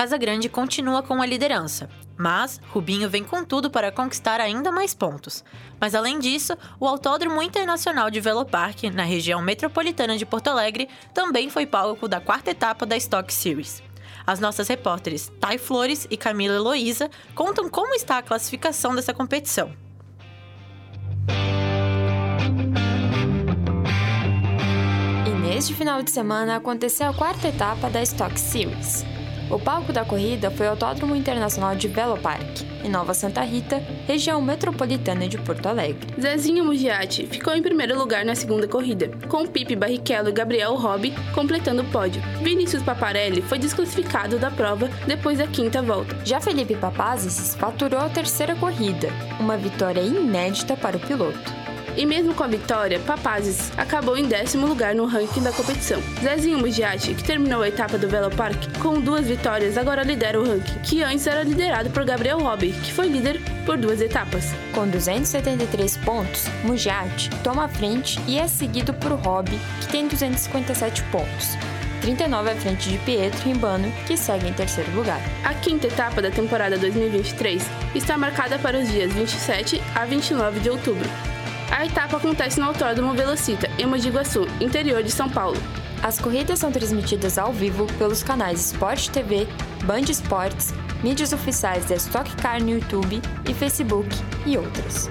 Casagrande 0.01 0.49
continua 0.49 1.03
com 1.03 1.21
a 1.21 1.25
liderança, 1.27 1.87
mas 2.17 2.59
Rubinho 2.71 3.07
vem 3.07 3.23
com 3.23 3.45
tudo 3.45 3.69
para 3.69 3.91
conquistar 3.91 4.41
ainda 4.41 4.71
mais 4.71 4.95
pontos. 4.95 5.43
Mas 5.79 5.93
além 5.93 6.17
disso, 6.17 6.57
o 6.79 6.87
Autódromo 6.87 7.39
Internacional 7.39 8.09
de 8.09 8.19
Velopark, 8.19 8.89
na 8.89 9.03
região 9.03 9.43
metropolitana 9.43 10.17
de 10.17 10.25
Porto 10.25 10.47
Alegre, 10.47 10.89
também 11.13 11.51
foi 11.51 11.67
palco 11.67 12.07
da 12.07 12.19
quarta 12.19 12.49
etapa 12.49 12.83
da 12.83 12.97
Stock 12.97 13.31
Series. 13.31 13.83
As 14.25 14.39
nossas 14.39 14.67
repórteres 14.67 15.31
Thay 15.39 15.59
Flores 15.59 16.07
e 16.09 16.17
Camila 16.17 16.55
Heloísa 16.55 17.07
contam 17.35 17.69
como 17.69 17.93
está 17.93 18.17
a 18.17 18.23
classificação 18.23 18.95
dessa 18.95 19.13
competição. 19.13 19.71
E 25.27 25.29
neste 25.29 25.75
final 25.75 26.01
de 26.01 26.09
semana 26.09 26.55
aconteceu 26.55 27.07
a 27.07 27.13
quarta 27.13 27.49
etapa 27.49 27.87
da 27.87 28.01
Stock 28.01 28.39
Series. 28.39 29.10
O 29.51 29.59
palco 29.59 29.91
da 29.91 30.05
corrida 30.05 30.49
foi 30.49 30.65
o 30.65 30.69
Autódromo 30.69 31.13
Internacional 31.13 31.75
de 31.75 31.89
Belo 31.89 32.17
Parque, 32.17 32.65
em 32.85 32.89
Nova 32.89 33.13
Santa 33.13 33.41
Rita, 33.41 33.83
região 34.07 34.41
metropolitana 34.41 35.27
de 35.27 35.37
Porto 35.37 35.65
Alegre. 35.65 36.07
Zezinho 36.19 36.63
Mugiati 36.63 37.27
ficou 37.27 37.53
em 37.53 37.61
primeiro 37.61 37.99
lugar 37.99 38.23
na 38.23 38.33
segunda 38.33 38.65
corrida, 38.65 39.11
com 39.27 39.45
Pipe 39.45 39.75
Barrichello 39.75 40.29
e 40.29 40.31
Gabriel 40.31 40.75
Robbi 40.75 41.13
completando 41.35 41.81
o 41.81 41.91
pódio. 41.91 42.21
Vinícius 42.41 42.81
Paparelli 42.81 43.41
foi 43.41 43.59
desclassificado 43.59 44.39
da 44.39 44.49
prova 44.49 44.87
depois 45.05 45.37
da 45.37 45.47
quinta 45.47 45.81
volta. 45.81 46.15
Já 46.23 46.39
Felipe 46.39 46.75
Papazis 46.75 47.53
faturou 47.55 47.99
a 47.99 48.07
terceira 48.07 48.55
corrida, 48.55 49.09
uma 49.37 49.57
vitória 49.57 49.99
inédita 49.99 50.77
para 50.77 50.95
o 50.95 50.99
piloto. 51.01 51.60
E 51.97 52.05
mesmo 52.05 52.33
com 52.33 52.43
a 52.43 52.47
vitória, 52.47 52.99
Papazes 52.99 53.71
acabou 53.77 54.17
em 54.17 54.25
décimo 54.25 54.65
lugar 54.65 54.95
no 54.95 55.05
ranking 55.05 55.41
da 55.41 55.51
competição. 55.51 56.01
Zezinho 56.21 56.59
Mugiati, 56.59 57.13
que 57.13 57.23
terminou 57.23 57.61
a 57.61 57.67
etapa 57.67 57.97
do 57.97 58.07
Velo 58.07 58.31
Park 58.31 58.57
com 58.81 58.99
duas 58.99 59.27
vitórias, 59.27 59.77
agora 59.77 60.03
lidera 60.03 60.39
o 60.39 60.45
ranking, 60.47 60.79
que 60.79 61.03
antes 61.03 61.27
era 61.27 61.43
liderado 61.43 61.89
por 61.89 62.05
Gabriel 62.05 62.39
Robbi, 62.39 62.71
que 62.71 62.93
foi 62.93 63.07
líder 63.07 63.41
por 63.65 63.77
duas 63.77 64.01
etapas. 64.01 64.45
Com 64.73 64.87
273 64.87 65.97
pontos, 65.97 66.45
Mugiati 66.63 67.29
toma 67.43 67.65
a 67.65 67.67
frente 67.67 68.19
e 68.25 68.39
é 68.39 68.47
seguido 68.47 68.93
por 68.93 69.11
Robbi, 69.11 69.59
que 69.81 69.87
tem 69.87 70.07
257 70.07 71.03
pontos. 71.11 71.57
39 72.01 72.49
à 72.49 72.55
frente 72.55 72.89
de 72.89 72.97
Pietro 72.99 73.43
Rimbano, 73.43 73.91
que 74.07 74.17
segue 74.17 74.47
em 74.47 74.53
terceiro 74.53 74.91
lugar. 74.95 75.21
A 75.43 75.53
quinta 75.53 75.87
etapa 75.87 76.21
da 76.21 76.31
temporada 76.31 76.77
2023 76.77 77.63
está 77.93 78.17
marcada 78.17 78.57
para 78.57 78.79
os 78.79 78.89
dias 78.89 79.13
27 79.13 79.81
a 79.93 80.05
29 80.05 80.59
de 80.61 80.69
outubro. 80.69 81.30
A 81.81 81.85
etapa 81.87 82.17
acontece 82.17 82.59
no 82.59 82.67
Autódromo 82.67 83.15
Velocita, 83.15 83.67
em 83.79 83.87
Mogi 83.87 84.11
Guaçu, 84.11 84.47
interior 84.59 85.01
de 85.01 85.09
São 85.09 85.27
Paulo. 85.27 85.57
As 86.03 86.19
corridas 86.19 86.59
são 86.59 86.71
transmitidas 86.71 87.39
ao 87.39 87.51
vivo 87.51 87.87
pelos 87.97 88.21
canais 88.21 88.67
Sport 88.67 89.07
TV, 89.07 89.47
Band 89.83 90.01
Esportes, 90.01 90.75
mídias 91.01 91.33
oficiais 91.33 91.83
da 91.85 91.95
Stock 91.95 92.35
Car 92.35 92.61
no 92.61 92.69
YouTube 92.69 93.19
e 93.49 93.53
Facebook 93.55 94.07
e 94.45 94.59
outras. 94.59 95.09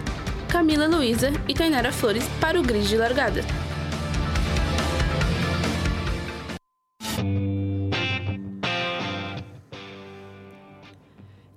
Camila 0.48 0.86
Luiza 0.86 1.32
e 1.48 1.54
Tainara 1.54 1.90
Flores 1.90 2.22
para 2.40 2.60
o 2.60 2.62
grid 2.62 2.86
de 2.86 2.96
largada. 2.96 3.44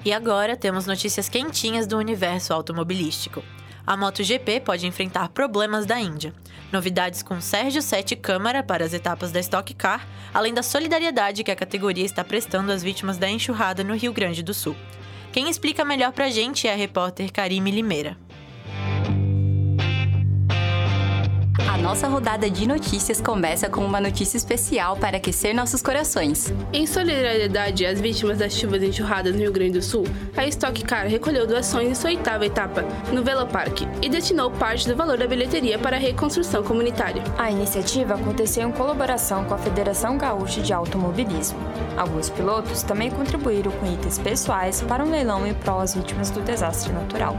E 0.03 0.11
agora 0.11 0.57
temos 0.57 0.87
notícias 0.87 1.29
quentinhas 1.29 1.85
do 1.85 1.99
universo 1.99 2.51
automobilístico. 2.51 3.43
A 3.85 3.97
MotoGP 3.97 4.61
pode 4.61 4.87
enfrentar 4.87 5.27
problemas 5.29 5.85
da 5.85 5.99
Índia. 5.99 6.33
Novidades 6.71 7.21
com 7.21 7.41
Sérgio 7.41 7.81
Sete 7.81 8.15
Câmara 8.15 8.63
para 8.63 8.85
as 8.85 8.93
etapas 8.93 9.29
da 9.29 9.41
Stock 9.41 9.73
Car, 9.73 10.07
além 10.33 10.53
da 10.53 10.63
solidariedade 10.63 11.43
que 11.43 11.51
a 11.51 11.55
categoria 11.55 12.05
está 12.05 12.23
prestando 12.23 12.71
às 12.71 12.81
vítimas 12.81 13.17
da 13.17 13.29
enxurrada 13.29 13.83
no 13.83 13.93
Rio 13.93 14.13
Grande 14.13 14.41
do 14.41 14.53
Sul. 14.53 14.75
Quem 15.33 15.49
explica 15.49 15.83
melhor 15.83 16.13
pra 16.13 16.29
gente 16.29 16.65
é 16.65 16.71
a 16.71 16.77
repórter 16.77 17.29
Karime 17.29 17.71
Limeira. 17.71 18.15
Nossa 21.83 22.07
rodada 22.07 22.49
de 22.49 22.65
notícias 22.65 23.19
começa 23.19 23.69
com 23.69 23.85
uma 23.85 23.99
notícia 23.99 24.37
especial 24.37 24.95
para 24.95 25.17
aquecer 25.17 25.53
nossos 25.53 25.81
corações. 25.81 26.53
Em 26.71 26.87
solidariedade 26.87 27.85
às 27.85 27.99
vítimas 27.99 28.37
das 28.37 28.53
chuvas 28.53 28.81
enxurradas 28.81 29.33
no 29.33 29.41
Rio 29.41 29.51
Grande 29.51 29.73
do 29.73 29.81
Sul, 29.81 30.05
a 30.37 30.47
Stock 30.47 30.81
Car 30.85 31.07
recolheu 31.07 31.45
doações 31.45 31.89
em 31.89 31.93
sua 31.93 32.11
oitava 32.11 32.45
etapa, 32.45 32.85
no 33.11 33.21
Velopark, 33.21 33.81
e 34.01 34.07
destinou 34.07 34.49
parte 34.49 34.87
do 34.87 34.95
valor 34.95 35.17
da 35.17 35.27
bilheteria 35.27 35.77
para 35.77 35.97
a 35.97 35.99
reconstrução 35.99 36.63
comunitária. 36.63 37.21
A 37.37 37.51
iniciativa 37.51 38.13
aconteceu 38.13 38.65
em 38.65 38.71
colaboração 38.71 39.43
com 39.43 39.53
a 39.53 39.57
Federação 39.57 40.17
Gaúcha 40.17 40.61
de 40.61 40.71
Automobilismo. 40.71 41.59
Alguns 41.97 42.29
pilotos 42.29 42.81
também 42.83 43.11
contribuíram 43.11 43.73
com 43.73 43.85
itens 43.85 44.17
pessoais 44.17 44.81
para 44.81 45.03
um 45.03 45.11
leilão 45.11 45.45
em 45.45 45.53
prol 45.53 45.81
às 45.81 45.93
vítimas 45.93 46.29
do 46.29 46.39
desastre 46.41 46.93
natural. 46.93 47.37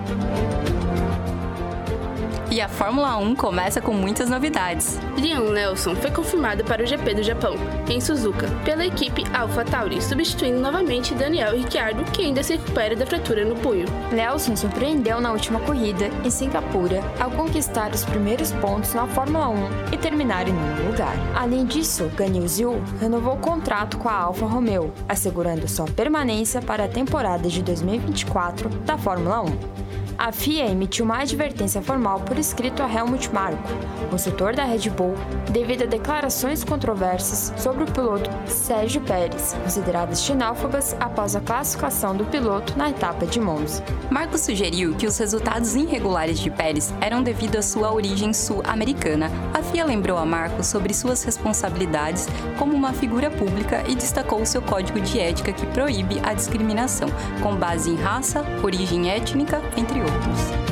E 2.54 2.60
a 2.60 2.68
Fórmula 2.68 3.16
1 3.16 3.34
começa 3.34 3.80
com 3.80 3.92
muitas 3.92 4.30
novidades. 4.30 4.96
Liam 5.16 5.50
Nelson 5.50 5.96
foi 5.96 6.12
confirmado 6.12 6.62
para 6.62 6.84
o 6.84 6.86
GP 6.86 7.14
do 7.14 7.22
Japão, 7.24 7.56
em 7.90 8.00
Suzuka, 8.00 8.46
pela 8.64 8.86
equipe 8.86 9.24
AlphaTauri, 9.34 10.00
substituindo 10.00 10.60
novamente 10.60 11.16
Daniel 11.16 11.56
Ricciardo, 11.56 12.04
que 12.12 12.22
ainda 12.22 12.44
se 12.44 12.52
recupera 12.52 12.94
da 12.94 13.04
fratura 13.04 13.44
no 13.44 13.56
punho. 13.56 13.86
Nelson 14.12 14.54
surpreendeu 14.54 15.20
na 15.20 15.32
última 15.32 15.58
corrida, 15.58 16.06
em 16.24 16.30
Singapura, 16.30 17.02
ao 17.18 17.28
conquistar 17.32 17.90
os 17.90 18.04
primeiros 18.04 18.52
pontos 18.52 18.94
na 18.94 19.08
Fórmula 19.08 19.48
1 19.48 19.56
e 19.92 19.96
terminar 19.96 20.46
em 20.46 20.52
nono 20.52 20.92
lugar. 20.92 21.16
Além 21.34 21.66
disso, 21.66 22.08
Ganil 22.14 22.46
Zhu 22.46 22.80
renovou 23.00 23.34
o 23.34 23.40
contrato 23.40 23.98
com 23.98 24.08
a 24.08 24.14
Alfa 24.14 24.46
Romeo, 24.46 24.92
assegurando 25.08 25.66
sua 25.66 25.86
permanência 25.86 26.62
para 26.62 26.84
a 26.84 26.88
temporada 26.88 27.48
de 27.48 27.60
2024 27.64 28.68
da 28.86 28.96
Fórmula 28.96 29.42
1. 29.42 29.74
A 30.16 30.30
FIA 30.30 30.70
emitiu 30.70 31.04
uma 31.04 31.18
advertência 31.18 31.82
formal 31.82 32.20
por 32.20 32.38
escrito 32.38 32.82
a 32.82 32.92
Helmut 32.92 33.32
Marko, 33.32 33.68
consultor 34.10 34.54
da 34.54 34.64
Red 34.64 34.88
Bull, 34.90 35.14
devido 35.50 35.82
a 35.82 35.86
declarações 35.86 36.62
controversas 36.62 37.52
sobre 37.60 37.84
o 37.84 37.90
piloto 37.90 38.30
Sérgio 38.46 39.00
Pérez, 39.00 39.56
consideradas 39.62 40.22
xenófobas 40.22 40.96
após 41.00 41.34
a 41.34 41.40
classificação 41.40 42.16
do 42.16 42.24
piloto 42.26 42.78
na 42.78 42.90
etapa 42.90 43.26
de 43.26 43.40
Monza. 43.40 43.82
Marco 44.08 44.38
sugeriu 44.38 44.94
que 44.94 45.06
os 45.06 45.18
resultados 45.18 45.74
irregulares 45.74 46.38
de 46.38 46.50
Pérez 46.50 46.94
eram 47.00 47.22
devido 47.22 47.56
à 47.56 47.62
sua 47.62 47.92
origem 47.92 48.32
sul-americana. 48.32 49.30
A 49.52 49.62
FIA 49.62 49.84
lembrou 49.84 50.16
a 50.16 50.24
Marco 50.24 50.62
sobre 50.62 50.94
suas 50.94 51.24
responsabilidades 51.24 52.28
como 52.56 52.74
uma 52.74 52.92
figura 52.92 53.30
pública 53.30 53.82
e 53.88 53.96
destacou 53.96 54.46
seu 54.46 54.62
código 54.62 55.00
de 55.00 55.18
ética 55.18 55.52
que 55.52 55.66
proíbe 55.66 56.20
a 56.22 56.32
discriminação 56.34 57.08
com 57.42 57.56
base 57.56 57.90
em 57.90 57.96
raça, 57.96 58.44
origem 58.62 59.10
étnica, 59.10 59.60
entre 59.76 60.03
outros. 60.04 60.64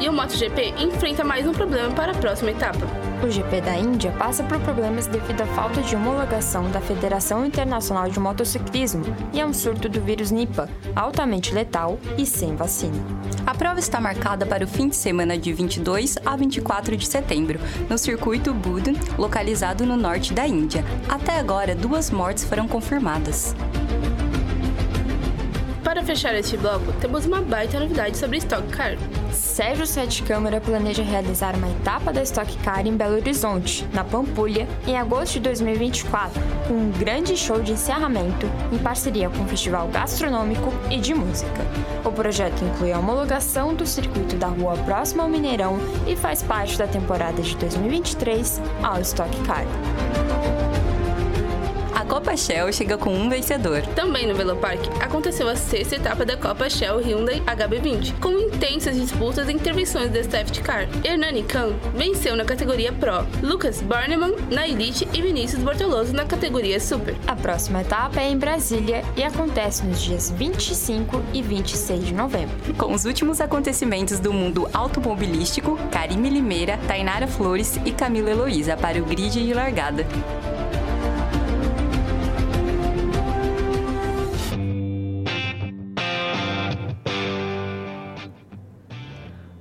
E 0.00 0.08
o 0.08 0.12
MotoGP 0.12 0.74
enfrenta 0.78 1.22
mais 1.22 1.46
um 1.46 1.52
problema 1.52 1.90
para 1.94 2.12
a 2.12 2.14
próxima 2.14 2.50
etapa. 2.50 2.86
O 3.22 3.30
GP 3.30 3.60
da 3.60 3.76
Índia 3.76 4.10
passa 4.12 4.42
por 4.42 4.58
problemas 4.60 5.06
devido 5.06 5.42
à 5.42 5.46
falta 5.48 5.82
de 5.82 5.94
homologação 5.94 6.70
da 6.70 6.80
Federação 6.80 7.44
Internacional 7.44 8.08
de 8.08 8.18
Motociclismo 8.18 9.04
e 9.30 9.40
a 9.40 9.46
um 9.46 9.52
surto 9.52 9.90
do 9.90 10.00
vírus 10.00 10.30
Nipah, 10.30 10.70
altamente 10.96 11.52
letal 11.52 11.98
e 12.16 12.24
sem 12.24 12.56
vacina. 12.56 12.96
A 13.46 13.54
prova 13.54 13.78
está 13.78 14.00
marcada 14.00 14.46
para 14.46 14.64
o 14.64 14.68
fim 14.68 14.88
de 14.88 14.96
semana 14.96 15.36
de 15.36 15.52
22 15.52 16.16
a 16.24 16.34
24 16.34 16.96
de 16.96 17.06
setembro, 17.06 17.60
no 17.90 17.98
circuito 17.98 18.54
Budan, 18.54 18.94
localizado 19.18 19.84
no 19.84 19.98
norte 19.98 20.32
da 20.32 20.46
Índia. 20.46 20.82
Até 21.06 21.38
agora, 21.38 21.74
duas 21.74 22.10
mortes 22.10 22.44
foram 22.44 22.66
confirmadas. 22.66 23.54
Para 25.90 26.04
fechar 26.04 26.36
este 26.36 26.56
bloco, 26.56 26.92
temos 27.00 27.26
uma 27.26 27.42
baita 27.42 27.80
novidade 27.80 28.16
sobre 28.16 28.38
Stock 28.38 28.64
Car. 28.68 28.96
Sérgio 29.32 29.84
Sete 29.84 30.22
Câmara 30.22 30.60
planeja 30.60 31.02
realizar 31.02 31.56
uma 31.56 31.68
etapa 31.68 32.12
da 32.12 32.22
Stock 32.22 32.56
Car 32.58 32.86
em 32.86 32.96
Belo 32.96 33.16
Horizonte, 33.16 33.84
na 33.92 34.04
Pampulha, 34.04 34.68
em 34.86 34.96
agosto 34.96 35.32
de 35.32 35.40
2024, 35.40 36.40
com 36.68 36.74
um 36.74 36.92
grande 36.92 37.36
show 37.36 37.60
de 37.60 37.72
encerramento 37.72 38.46
em 38.70 38.78
parceria 38.78 39.28
com 39.28 39.42
o 39.42 39.48
Festival 39.48 39.88
Gastronômico 39.88 40.72
e 40.92 40.98
de 40.98 41.12
Música. 41.12 41.66
O 42.04 42.12
projeto 42.12 42.64
inclui 42.64 42.92
a 42.92 42.98
homologação 43.00 43.74
do 43.74 43.84
circuito 43.84 44.36
da 44.36 44.46
rua 44.46 44.76
próxima 44.84 45.24
ao 45.24 45.28
Mineirão 45.28 45.76
e 46.06 46.14
faz 46.14 46.40
parte 46.40 46.78
da 46.78 46.86
temporada 46.86 47.42
de 47.42 47.56
2023 47.56 48.60
ao 48.84 49.00
Stock 49.00 49.36
Car. 49.40 49.66
Copa 52.30 52.36
Shell 52.36 52.72
chega 52.72 52.96
com 52.96 53.12
um 53.12 53.28
vencedor. 53.28 53.82
Também 53.96 54.24
no 54.24 54.36
Velopark 54.36 54.78
aconteceu 55.00 55.48
a 55.48 55.56
sexta 55.56 55.96
etapa 55.96 56.24
da 56.24 56.36
Copa 56.36 56.70
Shell 56.70 57.00
Hyundai 57.00 57.40
HB20, 57.40 58.20
com 58.20 58.38
intensas 58.38 58.94
disputas 58.94 59.48
e 59.48 59.52
intervenções 59.52 60.12
da 60.12 60.22
Safety 60.22 60.60
Car. 60.60 60.88
Hernani 61.02 61.42
Khan 61.42 61.74
venceu 61.92 62.36
na 62.36 62.44
categoria 62.44 62.92
Pro, 62.92 63.26
Lucas 63.42 63.82
Barneman 63.82 64.36
na 64.48 64.68
Elite 64.68 65.08
e 65.12 65.20
Vinícius 65.20 65.60
Bortoloso 65.60 66.12
na 66.12 66.24
categoria 66.24 66.78
Super. 66.78 67.16
A 67.26 67.34
próxima 67.34 67.80
etapa 67.80 68.20
é 68.20 68.30
em 68.30 68.38
Brasília 68.38 69.02
e 69.16 69.24
acontece 69.24 69.84
nos 69.84 70.00
dias 70.00 70.30
25 70.30 71.20
e 71.34 71.42
26 71.42 72.04
de 72.04 72.14
novembro. 72.14 72.54
Com 72.78 72.94
os 72.94 73.06
últimos 73.06 73.40
acontecimentos 73.40 74.20
do 74.20 74.32
mundo 74.32 74.70
automobilístico, 74.72 75.76
Karime 75.90 76.30
Limeira, 76.30 76.78
Tainara 76.86 77.26
Flores 77.26 77.76
e 77.84 77.90
Camila 77.90 78.30
Heloísa 78.30 78.76
para 78.76 79.02
o 79.02 79.04
grid 79.04 79.32
de 79.32 79.52
largada. 79.52 80.06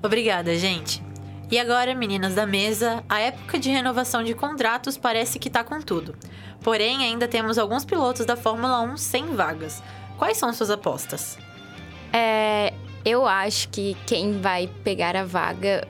Obrigada, 0.09 0.55
gente. 0.57 1.03
E 1.51 1.59
agora, 1.59 1.93
meninas 1.93 2.33
da 2.33 2.43
mesa, 2.47 3.03
a 3.07 3.19
época 3.19 3.59
de 3.59 3.69
renovação 3.69 4.23
de 4.23 4.33
contratos 4.33 4.97
parece 4.97 5.37
que 5.37 5.51
tá 5.51 5.63
com 5.63 5.79
tudo. 5.79 6.15
Porém, 6.63 7.03
ainda 7.03 7.27
temos 7.27 7.59
alguns 7.59 7.85
pilotos 7.85 8.25
da 8.25 8.35
Fórmula 8.35 8.81
1 8.81 8.97
sem 8.97 9.35
vagas. 9.35 9.83
Quais 10.17 10.35
são 10.35 10.51
suas 10.51 10.71
apostas? 10.71 11.37
É, 12.11 12.73
eu 13.05 13.27
acho 13.27 13.69
que 13.69 13.95
quem 14.07 14.41
vai 14.41 14.67
pegar 14.83 15.15
a 15.15 15.23
vaga, 15.23 15.87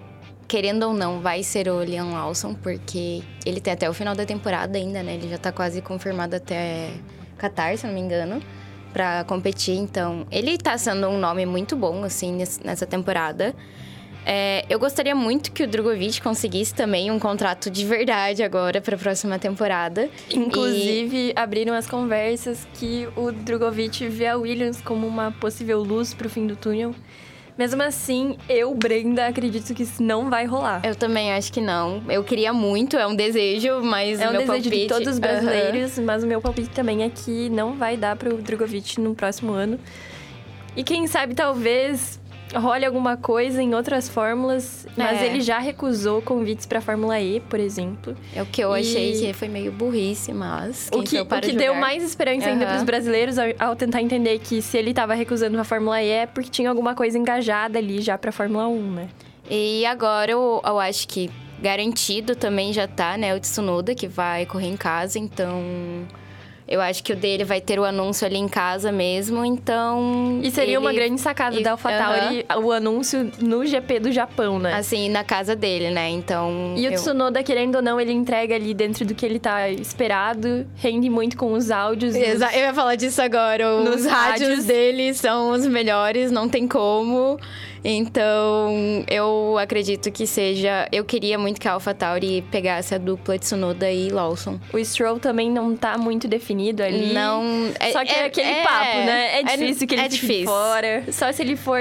querendo 0.49 0.83
ou 0.83 0.93
não, 0.93 1.21
vai 1.21 1.41
ser 1.41 1.69
o 1.69 1.77
Leon 1.77 2.11
Lawson, 2.11 2.53
porque 2.55 3.23
ele 3.45 3.61
tem 3.61 3.71
até 3.71 3.89
o 3.89 3.93
final 3.93 4.13
da 4.15 4.25
temporada 4.25 4.77
ainda, 4.77 5.01
né? 5.01 5.13
Ele 5.13 5.29
já 5.29 5.37
tá 5.37 5.53
quase 5.53 5.81
confirmado 5.81 6.35
até 6.35 6.91
Qatar, 7.37 7.77
se 7.77 7.87
não 7.87 7.93
me 7.93 8.01
engano, 8.01 8.41
para 8.91 9.23
competir. 9.23 9.77
Então, 9.77 10.27
ele 10.29 10.57
tá 10.57 10.77
sendo 10.77 11.07
um 11.07 11.17
nome 11.17 11.45
muito 11.45 11.73
bom, 11.77 12.03
assim, 12.03 12.37
nessa 12.65 12.85
temporada. 12.85 13.55
É, 14.31 14.63
eu 14.69 14.77
gostaria 14.77 15.15
muito 15.15 15.51
que 15.51 15.63
o 15.63 15.67
Drogovic 15.67 16.21
conseguisse 16.21 16.71
também 16.71 17.09
um 17.09 17.17
contrato 17.17 17.67
de 17.67 17.83
verdade 17.83 18.43
agora 18.43 18.79
para 18.79 18.95
a 18.95 18.99
próxima 18.99 19.39
temporada. 19.39 20.07
Inclusive, 20.29 21.29
e... 21.29 21.33
abriram 21.35 21.73
as 21.73 21.87
conversas 21.87 22.67
que 22.75 23.07
o 23.15 23.31
Drogovic 23.31 24.07
vê 24.07 24.27
a 24.27 24.37
Williams 24.37 24.81
como 24.81 25.07
uma 25.07 25.31
possível 25.31 25.79
luz 25.79 26.13
para 26.13 26.27
o 26.27 26.29
fim 26.29 26.45
do 26.45 26.55
túnel. 26.55 26.93
Mesmo 27.57 27.81
assim, 27.81 28.37
eu, 28.47 28.71
Brenda, 28.75 29.25
acredito 29.25 29.73
que 29.73 29.81
isso 29.81 30.03
não 30.03 30.29
vai 30.29 30.45
rolar. 30.45 30.85
Eu 30.85 30.93
também 30.93 31.33
acho 31.33 31.51
que 31.51 31.59
não. 31.59 32.03
Eu 32.07 32.23
queria 32.23 32.53
muito, 32.53 32.97
é 32.97 33.07
um 33.07 33.15
desejo, 33.15 33.81
mas 33.81 34.21
é 34.21 34.29
um 34.29 34.33
desejo 34.33 34.45
palpite... 34.45 34.69
de 34.69 34.87
todos 34.87 35.07
os 35.07 35.17
brasileiros, 35.17 35.97
uhum. 35.97 36.05
mas 36.05 36.23
o 36.23 36.27
meu 36.27 36.39
palpite 36.39 36.69
também 36.69 37.01
é 37.01 37.09
que 37.09 37.49
não 37.49 37.73
vai 37.73 37.97
dar 37.97 38.15
para 38.15 38.31
o 38.31 38.37
Drogovic 38.37 39.01
no 39.01 39.15
próximo 39.15 39.53
ano. 39.53 39.79
E 40.77 40.83
quem 40.83 41.07
sabe, 41.07 41.33
talvez 41.33 42.19
role 42.55 42.85
alguma 42.85 43.15
coisa 43.17 43.61
em 43.61 43.73
outras 43.75 44.09
fórmulas, 44.09 44.87
mas 44.97 45.21
É. 45.21 45.27
ele 45.27 45.41
já 45.41 45.59
recusou 45.59 46.21
convites 46.21 46.65
para 46.65 46.81
Fórmula 46.81 47.19
E, 47.19 47.39
por 47.41 47.59
exemplo. 47.59 48.15
É 48.35 48.41
o 48.41 48.45
que 48.45 48.61
eu 48.61 48.75
E- 48.75 48.79
achei 48.81 49.13
que 49.19 49.33
foi 49.33 49.47
meio 49.47 49.71
burrice, 49.71 50.33
mas. 50.33 50.89
O 50.93 51.03
que, 51.03 51.19
o 51.19 51.25
que 51.25 51.51
deu 51.53 51.75
mais 51.75 52.03
esperança 52.03 52.47
ainda 52.47 52.63
Aham. 52.65 52.71
para 52.73 52.77
os 52.79 52.83
brasileiros 52.83 53.37
ao, 53.37 53.45
ao 53.59 53.75
tentar 53.75 54.01
entender 54.01 54.39
que 54.39 54.61
se 54.61 54.77
ele 54.77 54.89
estava 54.91 55.13
recusando 55.13 55.59
a 55.59 55.63
Fórmula 55.63 56.01
E 56.01 56.09
é 56.09 56.25
porque 56.25 56.49
tinha 56.49 56.69
alguma 56.69 56.95
coisa 56.95 57.17
engajada 57.17 57.77
ali 57.77 58.01
já 58.01 58.17
para 58.17 58.31
Fórmula 58.31 58.67
1, 58.67 58.91
né? 58.93 59.09
E 59.49 59.85
agora 59.85 60.31
eu, 60.31 60.61
eu 60.65 60.79
acho 60.79 61.07
que 61.07 61.29
garantido 61.61 62.35
também 62.35 62.71
já 62.71 62.87
tá, 62.87 63.17
né? 63.17 63.35
O 63.35 63.39
Tsunoda, 63.39 63.93
que 63.93 64.07
vai 64.07 64.45
correr 64.45 64.67
em 64.67 64.77
casa, 64.77 65.19
então. 65.19 65.61
Eu 66.69 66.79
acho 66.81 67.03
que 67.03 67.11
o 67.11 67.15
dele 67.15 67.43
vai 67.43 67.59
ter 67.59 67.79
o 67.79 67.83
anúncio 67.83 68.27
ali 68.27 68.37
em 68.37 68.47
casa 68.47 68.91
mesmo, 68.91 69.43
então. 69.43 70.39
E 70.43 70.51
seria 70.51 70.79
uma 70.79 70.91
ele- 70.91 70.99
grande 70.99 71.19
sacada 71.19 71.59
e- 71.59 71.63
da 71.63 71.71
AlphaTauri 71.71 72.45
o 72.63 72.71
anúncio 72.71 73.31
no 73.41 73.65
GP 73.65 73.99
do 73.99 74.11
Japão, 74.11 74.59
né? 74.59 74.75
Assim, 74.75 75.09
na 75.09 75.23
casa 75.23 75.55
dele, 75.55 75.89
né? 75.89 76.09
Então. 76.09 76.75
E 76.77 76.87
o 76.87 76.91
eu- 76.91 76.95
Tsunoda, 76.95 77.41
querendo 77.41 77.75
ou 77.77 77.81
não, 77.81 77.99
ele 77.99 78.11
entrega 78.11 78.53
ali 78.53 78.75
dentro 78.75 79.03
do 79.03 79.15
que 79.15 79.25
ele 79.25 79.39
tá 79.39 79.67
esperado, 79.69 80.67
rende 80.75 81.09
muito 81.09 81.35
com 81.37 81.53
os 81.53 81.71
áudios. 81.71 82.15
Exa- 82.15 82.45
nos- 82.45 82.53
Eu 82.55 82.59
ia 82.61 82.73
falar 82.73 82.95
disso 82.95 83.19
agora. 83.21 83.75
Os 83.75 83.85
Nos 83.89 84.05
rádios, 84.05 84.47
rádios. 84.49 84.65
dele 84.65 85.13
são 85.15 85.49
os 85.51 85.65
melhores, 85.65 86.29
não 86.31 86.47
tem 86.47 86.67
como. 86.67 87.39
Então, 87.81 88.75
eu 89.09 89.57
acredito 89.57 90.11
que 90.11 90.27
seja. 90.27 90.87
Eu 90.91 91.03
queria 91.05 91.39
muito 91.39 91.59
que 91.59 91.67
a 91.67 91.71
AlphaTauri 91.73 92.43
pegasse 92.51 92.93
a 92.93 92.97
dupla 92.97 93.39
Tsunoda 93.39 93.89
e 93.89 94.09
Lawson. 94.09 94.59
O 94.73 94.83
Stroll 94.83 95.17
também 95.19 95.49
não 95.49 95.75
tá 95.75 95.97
muito 95.97 96.27
definido 96.27 96.58
ali. 96.83 97.13
Não. 97.13 97.43
Só 97.91 98.03
que 98.03 98.11
é, 98.11 98.19
é- 98.19 98.25
aquele 98.25 98.47
é- 98.49 98.63
papo, 98.63 98.97
né? 98.97 99.27
É 99.35 99.39
é- 99.41 99.43
difícil 99.57 99.87
que 99.87 99.95
ele 99.95 100.01
é 100.01 100.07
difícil. 100.07 100.45
fora. 100.45 101.03
Só 101.11 101.31
se 101.31 101.41
ele 101.41 101.55
for 101.55 101.79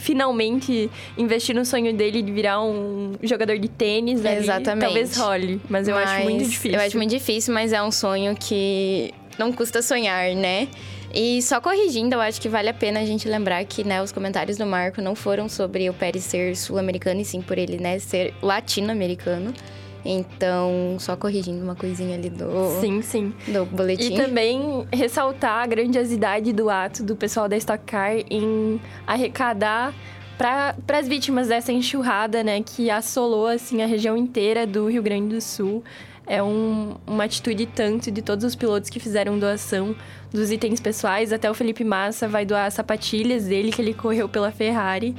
finalmente 0.00 0.90
investir 1.16 1.54
no 1.54 1.64
sonho 1.64 1.92
dele 1.92 2.22
de 2.22 2.32
virar 2.32 2.62
um 2.62 3.12
jogador 3.22 3.58
de 3.58 3.68
tênis 3.68 4.24
ali, 4.24 4.38
Exatamente. 4.38 4.84
talvez 4.84 5.16
role. 5.16 5.60
Mas 5.68 5.88
eu 5.88 5.96
acho 5.96 6.22
muito 6.24 6.38
Mas 6.40 6.50
difícil. 6.50 6.78
Eu 6.78 6.86
acho 6.86 6.96
muito 6.96 7.10
difícil, 7.10 7.54
mas 7.54 7.72
é 7.72 7.82
um 7.82 7.90
sonho 7.90 8.34
que 8.38 9.12
não 9.38 9.52
custa 9.52 9.82
sonhar, 9.82 10.34
né? 10.34 10.68
E 11.14 11.40
só 11.40 11.60
corrigindo, 11.60 12.14
eu 12.14 12.20
acho 12.20 12.40
que 12.40 12.48
vale 12.48 12.68
a 12.68 12.74
pena 12.74 13.00
a 13.00 13.04
gente 13.06 13.26
lembrar 13.28 13.64
que 13.64 13.82
né, 13.84 14.02
os 14.02 14.12
comentários 14.12 14.58
do 14.58 14.66
Marco 14.66 15.00
não 15.00 15.14
foram 15.14 15.48
sobre 15.48 15.88
o 15.88 15.94
Pérez 15.94 16.24
ser 16.24 16.54
sul-americano, 16.56 17.20
e 17.20 17.24
sim 17.24 17.40
por 17.40 17.56
ele 17.56 17.78
né, 17.78 17.98
ser 17.98 18.34
latino-americano. 18.42 19.54
Então, 20.08 20.96
só 20.98 21.16
corrigindo 21.16 21.62
uma 21.64 21.74
coisinha 21.74 22.16
ali 22.16 22.30
do, 22.30 22.46
Sim, 22.80 23.02
sim. 23.02 23.34
do 23.48 23.64
boletim. 23.66 24.14
E 24.14 24.16
também 24.16 24.86
ressaltar 24.92 25.62
a 25.62 25.66
grandiosidade 25.66 26.52
do 26.52 26.70
ato 26.70 27.02
do 27.02 27.16
pessoal 27.16 27.48
da 27.48 27.56
Stock 27.56 27.82
Car 27.84 28.12
em 28.30 28.80
arrecadar 29.06 29.92
para 30.38 30.74
as 30.98 31.08
vítimas 31.08 31.48
dessa 31.48 31.72
enxurrada, 31.72 32.44
né, 32.44 32.62
que 32.62 32.90
assolou 32.90 33.46
assim 33.46 33.82
a 33.82 33.86
região 33.86 34.16
inteira 34.16 34.66
do 34.66 34.86
Rio 34.88 35.02
Grande 35.02 35.34
do 35.34 35.40
Sul. 35.40 35.82
É 36.26 36.42
um- 36.42 36.96
uma 37.06 37.24
atitude 37.24 37.66
tanto 37.66 38.10
de 38.10 38.20
todos 38.20 38.44
os 38.44 38.54
pilotos 38.56 38.90
que 38.90 38.98
fizeram 39.00 39.38
doação 39.38 39.94
dos 40.32 40.50
itens 40.50 40.80
pessoais. 40.80 41.32
Até 41.32 41.48
o 41.50 41.54
Felipe 41.54 41.84
Massa 41.84 42.26
vai 42.28 42.44
doar 42.44 42.70
sapatilhas 42.70 43.44
dele 43.44 43.70
que 43.72 43.80
ele 43.80 43.94
correu 43.94 44.28
pela 44.28 44.50
Ferrari. 44.50 45.14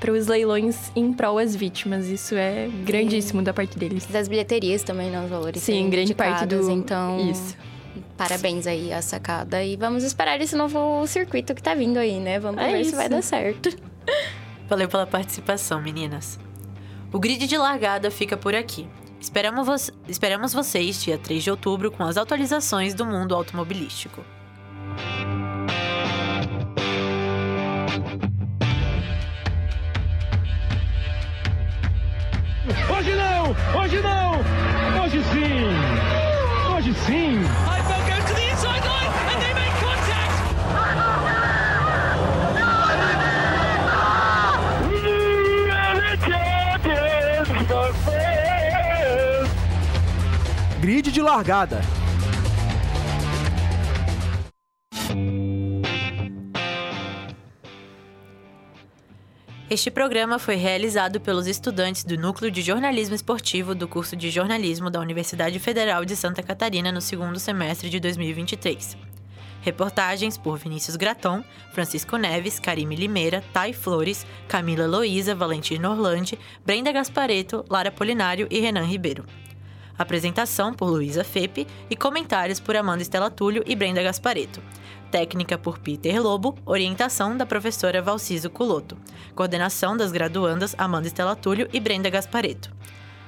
Para 0.00 0.12
os 0.12 0.26
leilões 0.26 0.90
em 0.94 1.12
prol 1.12 1.38
às 1.38 1.54
vítimas. 1.56 2.06
Isso 2.08 2.34
é 2.34 2.68
grandíssimo 2.84 3.42
da 3.42 3.52
parte 3.52 3.78
deles. 3.78 4.06
Das 4.06 4.28
bilheterias 4.28 4.82
também, 4.82 5.10
né? 5.10 5.22
Os 5.24 5.30
valores 5.30 5.62
Sim, 5.62 5.88
grande 5.90 6.14
parte 6.14 6.46
do- 6.46 6.70
Então, 6.70 7.30
Isso. 7.30 7.56
parabéns 8.16 8.66
aí 8.66 8.92
à 8.92 9.02
sacada. 9.02 9.62
E 9.64 9.76
vamos 9.76 10.04
esperar 10.04 10.40
esse 10.40 10.54
novo 10.56 11.06
circuito 11.06 11.54
que 11.54 11.62
tá 11.62 11.74
vindo 11.74 11.98
aí, 11.98 12.18
né? 12.20 12.38
Vamos 12.38 12.62
É 12.62 12.68
ver 12.72 12.82
se 12.84 12.88
isso. 12.88 12.96
vai 12.96 13.08
dar 13.08 13.22
certo. 13.22 13.70
Valeu 14.68 14.88
pela 14.88 15.06
participação, 15.06 15.80
meninas. 15.82 16.38
O 17.12 17.18
grid 17.18 17.46
de 17.46 17.56
largada 17.58 18.10
fica 18.10 18.36
por 18.36 18.54
aqui. 18.54 18.88
Esperamos, 19.20 19.66
vo- 19.66 19.92
esperamos 20.08 20.52
vocês 20.52 21.02
dia 21.02 21.18
3 21.18 21.44
de 21.44 21.50
outubro 21.50 21.90
com 21.90 22.02
as 22.02 22.16
atualizações 22.16 22.94
do 22.94 23.04
mundo 23.04 23.34
automobilístico. 23.34 24.24
Hoje 32.64 33.12
não! 33.16 33.56
Hoje 33.80 34.00
não! 34.00 34.38
Hoje 35.02 35.20
sim! 35.32 35.66
Hoje 36.72 36.94
sim! 36.94 37.42
Heidfeld 37.66 38.06
goes 38.06 38.24
to 38.24 38.34
the 38.34 38.50
inside 38.50 38.84
line 38.86 39.10
and 39.32 39.42
they 39.42 39.52
make 39.52 39.74
contact. 39.80 40.30
Grid 50.80 51.10
de 51.10 51.20
largada. 51.20 51.80
Este 59.72 59.90
programa 59.90 60.38
foi 60.38 60.56
realizado 60.56 61.18
pelos 61.18 61.46
estudantes 61.46 62.04
do 62.04 62.18
Núcleo 62.18 62.50
de 62.50 62.60
Jornalismo 62.60 63.14
Esportivo 63.14 63.74
do 63.74 63.88
curso 63.88 64.14
de 64.14 64.28
Jornalismo 64.28 64.90
da 64.90 65.00
Universidade 65.00 65.58
Federal 65.58 66.04
de 66.04 66.14
Santa 66.14 66.42
Catarina 66.42 66.92
no 66.92 67.00
segundo 67.00 67.40
semestre 67.40 67.88
de 67.88 67.98
2023. 67.98 68.98
Reportagens 69.62 70.36
por 70.36 70.58
Vinícius 70.58 70.94
Graton, 70.94 71.42
Francisco 71.72 72.18
Neves, 72.18 72.60
Karime 72.60 72.94
Limeira, 72.94 73.42
Thay 73.50 73.72
Flores, 73.72 74.26
Camila 74.46 74.86
Loísa, 74.86 75.34
Valentino 75.34 75.90
Orlandi, 75.90 76.38
Brenda 76.66 76.92
Gaspareto, 76.92 77.64
Lara 77.70 77.90
Polinário 77.90 78.46
e 78.50 78.60
Renan 78.60 78.84
Ribeiro. 78.84 79.24
Apresentação 79.96 80.74
por 80.74 80.90
Luísa 80.90 81.24
Fepe 81.24 81.66
e 81.88 81.96
comentários 81.96 82.60
por 82.60 82.76
Amanda 82.76 83.00
Estela 83.00 83.30
Túlio 83.30 83.64
e 83.66 83.74
Brenda 83.74 84.02
Gaspareto. 84.02 84.60
Técnica 85.12 85.58
por 85.58 85.78
Peter 85.78 86.22
Lobo, 86.22 86.56
orientação 86.64 87.36
da 87.36 87.44
professora 87.44 88.00
Valciso 88.00 88.48
Culoto. 88.48 88.96
Coordenação 89.34 89.94
das 89.94 90.10
graduandas 90.10 90.74
Amanda 90.78 91.06
Estela 91.06 91.36
Túlio 91.36 91.68
e 91.70 91.78
Brenda 91.78 92.08
Gaspareto. 92.08 92.74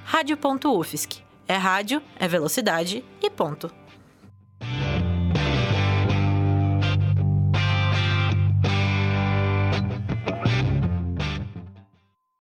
Rádio.UFSC. 0.07 1.19
É 1.47 1.57
rádio, 1.57 2.01
é 2.19 2.27
velocidade 2.27 3.05
e 3.23 3.29
ponto. 3.29 3.71